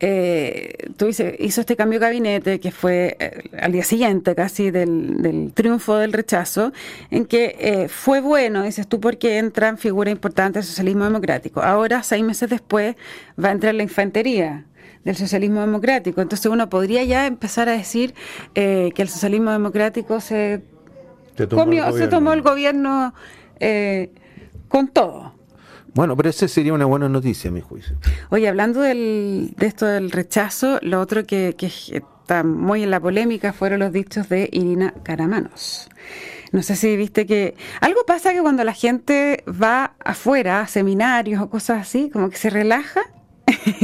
eh, 0.00 0.90
tú 0.96 1.06
dices, 1.06 1.34
hizo 1.38 1.60
este 1.60 1.76
cambio 1.76 1.98
de 1.98 2.06
gabinete 2.06 2.60
que 2.60 2.70
fue 2.70 3.16
eh, 3.18 3.50
al 3.60 3.72
día 3.72 3.84
siguiente 3.84 4.34
casi 4.34 4.70
del, 4.70 5.52
triunfo 5.54 5.96
del 5.96 6.12
rechazo, 6.12 6.72
en 7.10 7.26
que 7.26 7.56
eh, 7.58 7.88
fue 7.88 8.20
bueno, 8.20 8.64
dices 8.64 8.86
tú, 8.86 9.00
porque 9.00 9.38
entran 9.38 9.78
figuras 9.78 10.12
importantes 10.12 10.64
del 10.64 10.68
socialismo 10.68 11.04
democrático. 11.04 11.62
Ahora, 11.62 12.02
seis 12.02 12.24
meses 12.24 12.50
después, 12.50 12.96
va 13.42 13.48
a 13.48 13.52
entrar 13.52 13.74
la 13.74 13.82
infantería 13.82 14.64
del 15.04 15.16
socialismo 15.16 15.60
democrático. 15.60 16.20
Entonces 16.20 16.46
uno 16.46 16.68
podría 16.68 17.04
ya 17.04 17.26
empezar 17.26 17.68
a 17.68 17.72
decir 17.72 18.14
que 18.54 18.94
el 18.96 19.08
socialismo 19.08 19.50
democrático 19.50 20.20
se, 20.20 20.62
tomó, 21.36 21.92
se 21.92 22.08
tomó 22.08 22.32
el 22.32 22.40
gobierno 22.40 23.12
con 24.68 24.88
todo. 24.88 25.34
Bueno, 25.94 26.16
pero 26.16 26.28
esa 26.28 26.48
sería 26.48 26.72
una 26.72 26.86
buena 26.86 27.08
noticia, 27.08 27.50
a 27.50 27.52
mi 27.52 27.60
juicio. 27.60 27.96
Oye, 28.30 28.48
hablando 28.48 28.80
del, 28.80 29.54
de 29.56 29.66
esto 29.66 29.86
del 29.86 30.10
rechazo, 30.10 30.78
lo 30.82 31.00
otro 31.00 31.24
que, 31.24 31.54
que 31.56 31.66
está 31.66 32.42
muy 32.42 32.82
en 32.82 32.90
la 32.90 33.00
polémica 33.00 33.52
fueron 33.52 33.80
los 33.80 33.92
dichos 33.92 34.28
de 34.28 34.48
Irina 34.50 34.94
Caramanos. 35.02 35.88
No 36.52 36.62
sé 36.62 36.76
si 36.76 36.96
viste 36.96 37.26
que 37.26 37.54
algo 37.80 38.06
pasa 38.06 38.32
que 38.32 38.40
cuando 38.40 38.64
la 38.64 38.72
gente 38.72 39.44
va 39.46 39.94
afuera 40.04 40.60
a 40.60 40.66
seminarios 40.66 41.42
o 41.42 41.50
cosas 41.50 41.82
así, 41.82 42.10
como 42.10 42.30
que 42.30 42.36
se 42.36 42.48
relaja 42.48 43.00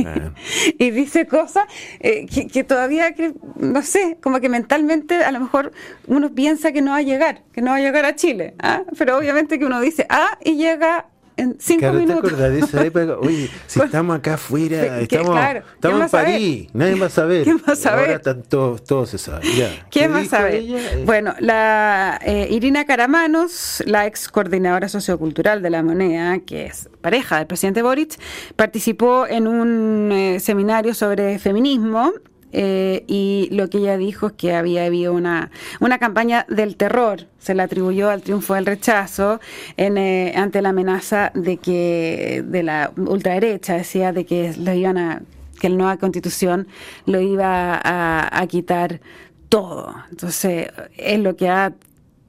ah. 0.07 0.33
y 0.79 0.91
dice 0.91 1.27
cosas 1.27 1.65
eh, 1.99 2.27
que, 2.27 2.47
que, 2.47 2.65
todavía, 2.65 3.15
no 3.57 3.83
sé, 3.83 4.19
como 4.23 4.41
que 4.41 4.49
mentalmente 4.49 5.17
a 5.17 5.33
lo 5.33 5.41
mejor 5.41 5.73
uno 6.07 6.33
piensa 6.33 6.73
que 6.73 6.81
no 6.81 6.93
va 6.93 6.99
a 6.99 7.03
llegar, 7.03 7.43
que 7.53 7.61
no 7.61 7.73
va 7.73 7.77
a 7.77 7.81
llegar 7.81 8.05
a 8.05 8.15
Chile, 8.15 8.55
¿ah? 8.61 8.85
pero 8.97 9.19
obviamente 9.19 9.59
que 9.59 9.67
uno 9.67 9.81
dice 9.81 10.07
ah 10.09 10.39
y 10.43 10.57
llega 10.57 11.10
en 11.41 11.57
cinco 11.59 11.93
minutos. 11.93 12.37
¿Te 12.37 12.51
de 12.51 12.59
esa 12.61 12.85
época? 12.85 13.17
Oye, 13.19 13.51
si 13.67 13.81
estamos 13.81 14.17
acá 14.17 14.35
afuera, 14.35 15.01
estamos, 15.01 15.39
estamos 15.75 16.03
en 16.03 16.09
París, 16.09 16.69
nadie 16.73 16.95
va 16.95 17.07
a 17.07 17.11
saber. 17.11 17.45
¿Quién 17.45 17.59
va 17.59 17.73
a 17.73 17.77
saber? 17.77 18.05
Ahora 18.05 18.17
están 18.17 18.43
todos, 18.43 18.85
todos 18.85 19.11
se 19.11 19.19
saben. 19.19 19.49
¿Quién 19.91 20.13
va 20.13 20.19
a 20.19 20.25
saber? 20.25 20.55
Eh, 20.55 21.03
bueno, 21.05 21.35
la 21.41 22.21
eh, 22.25 22.49
Irina 22.51 22.85
Caramanos, 22.85 23.83
la 23.87 24.07
ex 24.07 24.29
coordinadora 24.29 24.89
sociocultural 24.89 25.63
de 25.63 25.71
la 25.71 25.83
moneda, 25.83 26.39
que 26.41 26.67
es 26.67 26.89
pareja 27.01 27.39
del 27.39 27.47
presidente 27.47 27.83
Boric, 27.83 28.19
participó 28.57 29.27
en 29.27 29.47
un 29.47 30.13
eh, 30.13 30.41
seminario 30.41 30.95
sobre 30.95 31.39
feminismo 31.39 32.13
eh, 32.53 33.05
y 33.07 33.49
lo 33.53 33.69
que 33.71 33.79
ella 33.79 33.97
dijo 33.97 34.29
es 34.29 34.33
que 34.35 34.55
había 34.55 34.85
habido 34.85 35.13
una, 35.13 35.51
una 35.81 35.99
campaña 35.99 36.47
del 36.49 36.77
terror, 36.77 37.27
se 37.39 37.55
le 37.55 37.63
atribuyó 37.63 38.11
al 38.11 38.23
triunfo 38.23 38.55
del 38.55 38.67
rechazo 38.67 39.41
en, 39.77 39.99
eh, 39.99 40.35
ante 40.37 40.63
la 40.63 40.71
amenaza 40.71 41.31
de 41.35 41.57
que 41.57 42.45
de 42.47 42.63
la 42.63 42.93
ultraderecha 42.97 43.75
decía 43.75 44.13
de 44.13 44.27
que 44.27 44.55
lo 44.59 44.73
iban 44.73 44.99
a 44.99 45.23
que 45.61 45.69
la 45.69 45.77
nueva 45.77 45.97
constitución 45.99 46.67
lo 47.07 47.21
iba 47.21 47.81
a, 47.85 48.47
quitar 48.49 49.01
todo. 49.49 49.95
Entonces, 50.11 50.69
es 50.97 51.21
lo 51.21 51.37
que 51.37 51.49
ha 51.49 51.75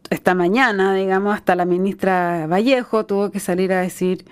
esta 0.10 0.36
mañana, 0.36 0.94
digamos, 0.94 1.34
hasta 1.34 1.56
la 1.56 1.64
ministra 1.64 2.46
Vallejo 2.46 3.06
tuvo 3.06 3.32
que 3.32 3.40
salir 3.40 3.72
a 3.72 3.80
decir 3.80 4.26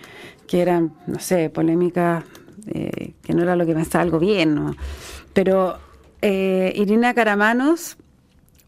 que 0.45 0.61
eran, 0.61 0.93
no 1.07 1.19
sé, 1.19 1.49
polémicas, 1.49 2.25
eh, 2.67 3.13
que 3.23 3.33
no 3.33 3.43
era 3.43 3.55
lo 3.55 3.65
que 3.65 3.73
pensaba 3.73 4.03
el 4.03 4.11
gobierno. 4.11 4.75
Pero 5.33 5.77
eh, 6.21 6.73
Irina 6.75 7.13
Caramanos 7.13 7.97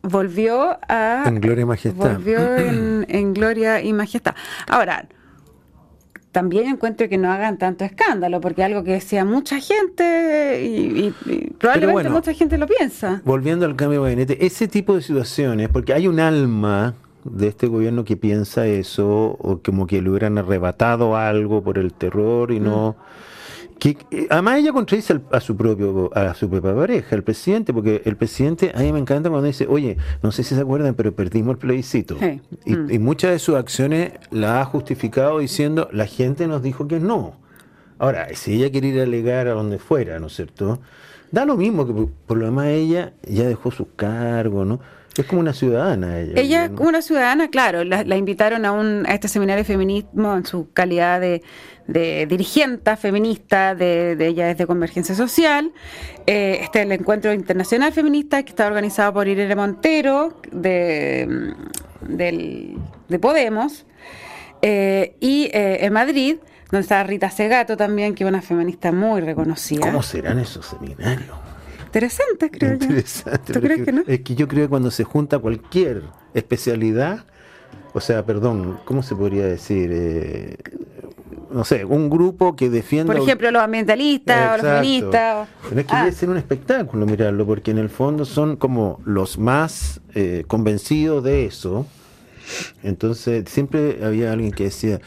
volvió 0.01 0.77
a... 0.87 1.23
En 1.25 1.39
gloria 1.39 1.63
y 1.63 1.65
majestad. 1.65 2.13
Volvió 2.13 2.39
en, 2.57 3.33
gloria 3.33 3.81
y 3.81 3.93
majestad. 3.93 4.35
Ahora, 4.67 5.07
también 6.31 6.67
encuentro 6.67 7.09
que 7.09 7.17
no 7.17 7.31
hagan 7.31 7.57
tanto 7.57 7.83
escándalo, 7.83 8.39
porque 8.39 8.63
algo 8.63 8.83
que 8.83 8.91
decía 8.91 9.25
mucha 9.25 9.59
gente 9.59 10.63
y, 10.63 11.13
probablemente 11.57 12.09
mucha 12.09 12.33
gente 12.33 12.57
lo 12.57 12.67
piensa. 12.67 13.21
Volviendo 13.25 13.65
al 13.65 13.75
cambio 13.75 14.03
de 14.03 14.11
gabinete, 14.11 14.45
ese 14.45 14.67
tipo 14.67 14.95
de 14.95 15.01
situaciones, 15.01 15.69
porque 15.69 15.93
hay 15.93 16.07
un 16.07 16.19
alma 16.19 16.95
de 17.23 17.49
este 17.49 17.67
gobierno 17.67 18.03
que 18.03 18.17
piensa 18.17 18.65
eso, 18.65 19.37
o 19.39 19.59
como 19.63 19.85
que 19.85 20.01
le 20.01 20.09
hubieran 20.09 20.37
arrebatado 20.37 21.15
algo 21.15 21.61
por 21.61 21.77
el 21.77 21.93
terror 21.93 22.51
y 22.51 22.59
no... 22.59 22.95
Mm 22.97 23.30
que 23.81 23.97
eh, 24.11 24.27
además 24.29 24.59
ella 24.59 24.73
contradice 24.73 25.19
a 25.31 25.39
su 25.39 25.57
propio 25.57 26.11
a 26.13 26.35
su 26.35 26.47
propia 26.47 26.75
pareja, 26.75 27.15
el 27.15 27.23
presidente, 27.23 27.73
porque 27.73 28.03
el 28.05 28.15
presidente 28.15 28.71
a 28.75 28.81
mí 28.81 28.93
me 28.93 28.99
encanta 28.99 29.31
cuando 29.31 29.47
dice, 29.47 29.65
oye, 29.67 29.97
no 30.21 30.31
sé 30.31 30.43
si 30.43 30.53
se 30.53 30.61
acuerdan, 30.61 30.93
pero 30.93 31.15
perdimos 31.15 31.53
el 31.53 31.57
plebiscito. 31.57 32.15
Mm. 32.15 32.91
Y, 32.91 32.99
muchas 32.99 33.31
de 33.31 33.39
sus 33.39 33.55
acciones 33.55 34.13
la 34.29 34.61
ha 34.61 34.65
justificado 34.65 35.39
diciendo, 35.39 35.89
la 35.91 36.05
gente 36.05 36.45
nos 36.45 36.61
dijo 36.61 36.87
que 36.87 36.99
no. 36.99 37.37
Ahora, 37.97 38.27
si 38.35 38.53
ella 38.53 38.71
quiere 38.71 38.89
ir 38.89 38.99
a 38.99 39.03
alegar 39.03 39.47
a 39.47 39.53
donde 39.53 39.79
fuera, 39.79 40.19
¿no 40.19 40.27
es 40.27 40.35
cierto? 40.35 40.79
Da 41.31 41.45
lo 41.45 41.57
mismo 41.57 41.87
que 41.87 42.07
por, 42.27 42.37
lo 42.37 42.45
demás 42.45 42.67
ella 42.67 43.13
ya 43.27 43.45
dejó 43.45 43.71
su 43.71 43.95
cargo, 43.95 44.63
¿no? 44.63 44.79
Es 45.17 45.25
como 45.25 45.41
una 45.41 45.53
ciudadana 45.53 46.19
ella. 46.19 46.33
Ella 46.35 46.65
es 46.65 46.71
como 46.71 46.89
una 46.89 47.01
ciudadana, 47.01 47.49
claro. 47.49 47.83
La, 47.83 48.15
invitaron 48.15 48.65
a, 48.65 48.71
un, 48.71 49.05
a 49.07 49.13
este 49.13 49.27
seminario 49.27 49.63
de 49.63 49.67
feminismo 49.67 50.35
en 50.35 50.45
su 50.45 50.71
calidad 50.71 51.19
de, 51.19 51.43
de 51.87 52.25
dirigente 52.27 52.95
feminista, 52.95 53.75
de, 53.75 54.15
ella 54.19 54.49
es 54.51 54.57
de 54.57 54.65
Convergencia 54.65 55.13
Social. 55.13 55.71
Eh, 56.25 56.59
este 56.61 56.79
es 56.79 56.85
el 56.85 56.91
Encuentro 56.93 57.33
Internacional 57.33 57.91
Feminista 57.91 58.41
que 58.43 58.49
está 58.49 58.67
organizado 58.67 59.13
por 59.13 59.27
Irene 59.27 59.55
Montero 59.55 60.39
de, 60.51 61.53
de 62.01 63.19
Podemos. 63.19 63.85
Eh, 64.61 65.17
y 65.19 65.45
eh, 65.53 65.85
en 65.85 65.93
Madrid, 65.93 66.37
donde 66.69 66.81
está 66.81 67.03
Rita 67.03 67.29
Segato 67.29 67.75
también, 67.75 68.15
que 68.15 68.23
es 68.23 68.29
una 68.29 68.41
feminista 68.41 68.91
muy 68.91 69.21
reconocida. 69.21 69.81
¿Cómo 69.81 70.03
serán 70.03 70.39
esos 70.39 70.67
seminarios? 70.67 71.35
Interesante, 71.91 72.49
creo 72.49 72.79
yo. 72.79 72.87
¿Tú 73.53 73.59
crees 73.59 73.83
que 73.83 73.91
no? 73.91 74.03
Es 74.07 74.21
que 74.21 74.33
yo 74.33 74.47
creo 74.47 74.65
que 74.65 74.69
cuando 74.69 74.91
se 74.91 75.03
junta 75.03 75.39
cualquier 75.39 76.03
especialidad, 76.33 77.25
o 77.91 77.99
sea, 77.99 78.25
perdón, 78.25 78.79
¿cómo 78.85 79.03
se 79.03 79.13
podría 79.13 79.45
decir? 79.45 79.89
Eh, 79.93 80.55
no 81.51 81.65
sé, 81.65 81.83
un 81.83 82.09
grupo 82.09 82.55
que 82.55 82.69
defienda... 82.69 83.13
Por 83.13 83.21
ejemplo, 83.21 83.51
los 83.51 83.61
ambientalistas 83.61 84.53
o 84.53 84.63
los 84.63 84.73
feministas. 84.73 85.49
Pero 85.67 85.81
es 85.81 85.87
que 85.87 85.95
debe 85.97 86.07
ah. 86.07 86.11
ser 86.13 86.29
un 86.29 86.37
espectáculo 86.37 87.05
mirarlo, 87.05 87.45
porque 87.45 87.71
en 87.71 87.77
el 87.77 87.89
fondo 87.89 88.23
son 88.23 88.55
como 88.55 89.01
los 89.03 89.37
más 89.37 89.99
eh, 90.15 90.45
convencidos 90.47 91.25
de 91.25 91.43
eso. 91.43 91.85
Entonces, 92.83 93.49
siempre 93.49 93.99
había 94.01 94.31
alguien 94.31 94.53
que 94.53 94.63
decía, 94.63 95.01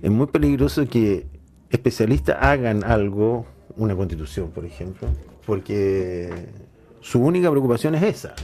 es 0.00 0.10
muy 0.10 0.28
peligroso 0.28 0.88
que 0.88 1.26
especialistas 1.68 2.38
hagan 2.40 2.84
algo, 2.84 3.44
una 3.76 3.94
constitución, 3.94 4.50
por 4.50 4.64
ejemplo, 4.64 5.08
porque 5.46 6.30
su 7.00 7.20
única 7.20 7.50
preocupación 7.50 7.94
es 7.94 8.02
esa. 8.02 8.34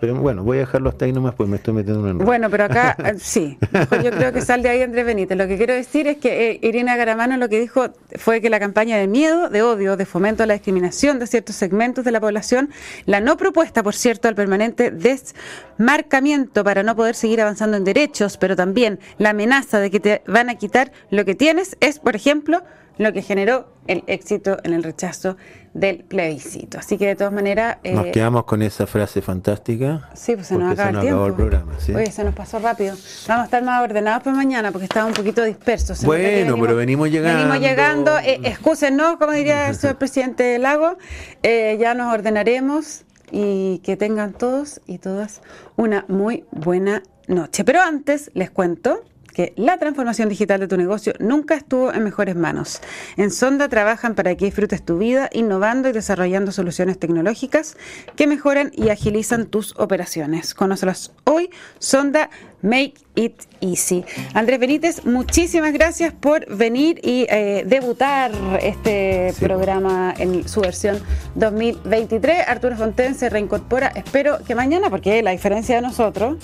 Pero 0.00 0.14
bueno, 0.14 0.44
voy 0.44 0.58
a 0.58 0.60
dejarlo 0.60 0.90
hasta 0.90 1.06
ahí 1.06 1.12
nomás, 1.12 1.34
pues 1.34 1.48
me 1.48 1.56
estoy 1.56 1.74
metiendo 1.74 2.08
en. 2.08 2.18
Bueno, 2.18 2.48
pero 2.50 2.64
acá 2.64 2.96
eh, 3.04 3.14
sí, 3.18 3.58
yo 4.02 4.10
creo 4.12 4.32
que 4.32 4.42
sale 4.42 4.62
de 4.62 4.68
ahí 4.68 4.82
Andrés 4.82 5.04
Benítez. 5.04 5.36
Lo 5.36 5.48
que 5.48 5.56
quiero 5.56 5.74
decir 5.74 6.06
es 6.06 6.18
que 6.18 6.50
eh, 6.50 6.60
Irina 6.62 6.96
Garamano 6.96 7.36
lo 7.36 7.48
que 7.48 7.58
dijo 7.58 7.88
fue 8.16 8.40
que 8.40 8.48
la 8.48 8.60
campaña 8.60 8.96
de 8.96 9.08
miedo, 9.08 9.48
de 9.48 9.62
odio, 9.62 9.96
de 9.96 10.06
fomento 10.06 10.44
a 10.44 10.46
la 10.46 10.54
discriminación 10.54 11.18
de 11.18 11.26
ciertos 11.26 11.56
segmentos 11.56 12.04
de 12.04 12.12
la 12.12 12.20
población, 12.20 12.70
la 13.06 13.20
no 13.20 13.36
propuesta, 13.36 13.82
por 13.82 13.94
cierto, 13.94 14.28
al 14.28 14.36
permanente 14.36 14.92
desmarcamiento 14.92 16.62
para 16.62 16.84
no 16.84 16.94
poder 16.94 17.16
seguir 17.16 17.40
avanzando 17.40 17.76
en 17.76 17.82
derechos, 17.82 18.36
pero 18.36 18.54
también 18.54 19.00
la 19.18 19.30
amenaza 19.30 19.80
de 19.80 19.90
que 19.90 19.98
te 19.98 20.22
van 20.28 20.48
a 20.48 20.54
quitar 20.54 20.92
lo 21.10 21.24
que 21.24 21.34
tienes, 21.34 21.76
es, 21.80 21.98
por 21.98 22.14
ejemplo, 22.14 22.62
lo 22.98 23.12
que 23.12 23.22
generó 23.22 23.68
el 23.86 24.04
éxito 24.06 24.58
en 24.64 24.74
el 24.74 24.82
rechazo 24.82 25.36
del 25.72 26.04
plebiscito. 26.04 26.78
Así 26.78 26.98
que 26.98 27.06
de 27.06 27.16
todas 27.16 27.32
maneras... 27.32 27.78
nos 27.84 28.06
eh, 28.06 28.10
quedamos 28.10 28.44
con 28.44 28.62
esa 28.62 28.86
frase 28.86 29.22
fantástica. 29.22 30.10
Sí, 30.14 30.34
pues 30.34 30.48
se 30.48 30.56
nos, 30.56 30.72
acaba 30.72 30.90
el, 30.90 31.00
tiempo. 31.00 31.32
programa. 31.34 31.72
Oye, 31.94 32.10
se 32.10 32.24
nos 32.24 32.34
pasó 32.34 32.58
rápido. 32.58 32.94
Vamos 33.28 33.42
a 33.42 33.44
estar 33.44 33.62
más 33.62 33.82
ordenados 33.82 34.22
para 34.22 34.36
mañana 34.36 34.72
porque 34.72 34.84
estaba 34.84 35.06
un 35.06 35.14
poquito 35.14 35.42
dispersos. 35.44 36.04
Bueno, 36.04 36.56
pero 36.60 36.76
venimos 36.76 37.10
llegando. 37.10 37.38
Venimos 37.38 37.60
llegando. 37.60 38.18
Eh, 38.18 38.40
excúsenos, 38.44 39.16
como 39.16 39.32
diría 39.32 39.68
el 39.68 39.76
señor 39.76 39.96
presidente 39.98 40.58
Lago. 40.58 40.98
Eh, 41.42 41.76
ya 41.80 41.94
nos 41.94 42.12
ordenaremos 42.12 43.04
y 43.30 43.78
que 43.84 43.96
tengan 43.96 44.32
todos 44.32 44.80
y 44.86 44.98
todas 44.98 45.40
una 45.76 46.04
muy 46.08 46.44
buena 46.50 47.02
noche. 47.26 47.64
Pero 47.64 47.80
antes 47.80 48.30
les 48.34 48.50
cuento 48.50 49.04
que 49.38 49.52
la 49.54 49.78
transformación 49.78 50.28
digital 50.28 50.58
de 50.58 50.66
tu 50.66 50.76
negocio 50.76 51.12
nunca 51.20 51.54
estuvo 51.54 51.92
en 51.94 52.02
mejores 52.02 52.34
manos. 52.34 52.80
En 53.16 53.30
Sonda 53.30 53.68
trabajan 53.68 54.16
para 54.16 54.34
que 54.34 54.46
disfrutes 54.46 54.84
tu 54.84 54.98
vida 54.98 55.30
innovando 55.32 55.88
y 55.88 55.92
desarrollando 55.92 56.50
soluciones 56.50 56.98
tecnológicas 56.98 57.76
que 58.16 58.26
mejoran 58.26 58.72
y 58.74 58.88
agilizan 58.88 59.46
tus 59.46 59.78
operaciones. 59.78 60.54
Conócelas 60.54 61.12
hoy, 61.22 61.50
Sonda 61.78 62.30
Make 62.62 62.94
It 63.14 63.42
Easy. 63.60 64.04
Andrés 64.34 64.58
Benítez, 64.58 65.04
muchísimas 65.04 65.72
gracias 65.72 66.12
por 66.12 66.52
venir 66.52 66.98
y 67.04 67.24
eh, 67.30 67.62
debutar 67.64 68.32
este 68.60 69.32
programa 69.38 70.14
en 70.18 70.48
su 70.48 70.62
versión 70.62 70.98
2023. 71.36 72.48
Arturo 72.48 72.76
Fonten 72.76 73.14
se 73.14 73.30
reincorpora, 73.30 73.86
espero 73.94 74.40
que 74.44 74.56
mañana, 74.56 74.90
porque 74.90 75.22
la 75.22 75.30
diferencia 75.30 75.76
de 75.76 75.82
nosotros 75.82 76.38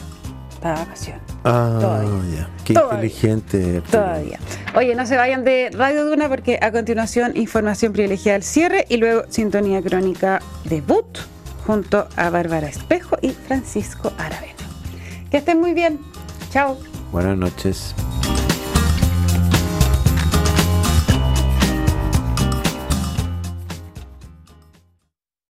está 0.54 0.74
de 0.74 0.78
vacaciones. 0.78 1.33
Ah, 1.44 2.02
ya. 2.34 2.48
Qué 2.64 2.72
inteligente. 2.72 3.82
Todavía. 3.90 4.38
Oye, 4.74 4.94
no 4.94 5.04
se 5.06 5.16
vayan 5.16 5.44
de 5.44 5.70
Radio 5.72 6.06
Duna 6.06 6.28
porque 6.28 6.58
a 6.62 6.72
continuación 6.72 7.36
información 7.36 7.92
privilegiada 7.92 8.36
al 8.36 8.42
cierre 8.42 8.86
y 8.88 8.96
luego 8.96 9.24
sintonía 9.28 9.82
crónica 9.82 10.40
debut 10.64 11.18
junto 11.66 12.08
a 12.16 12.30
Bárbara 12.30 12.68
Espejo 12.68 13.16
y 13.20 13.30
Francisco 13.30 14.12
Aravena. 14.16 14.54
Que 15.30 15.38
estén 15.38 15.60
muy 15.60 15.74
bien. 15.74 16.00
Chao. 16.50 16.78
Buenas 17.12 17.36
noches. 17.36 17.94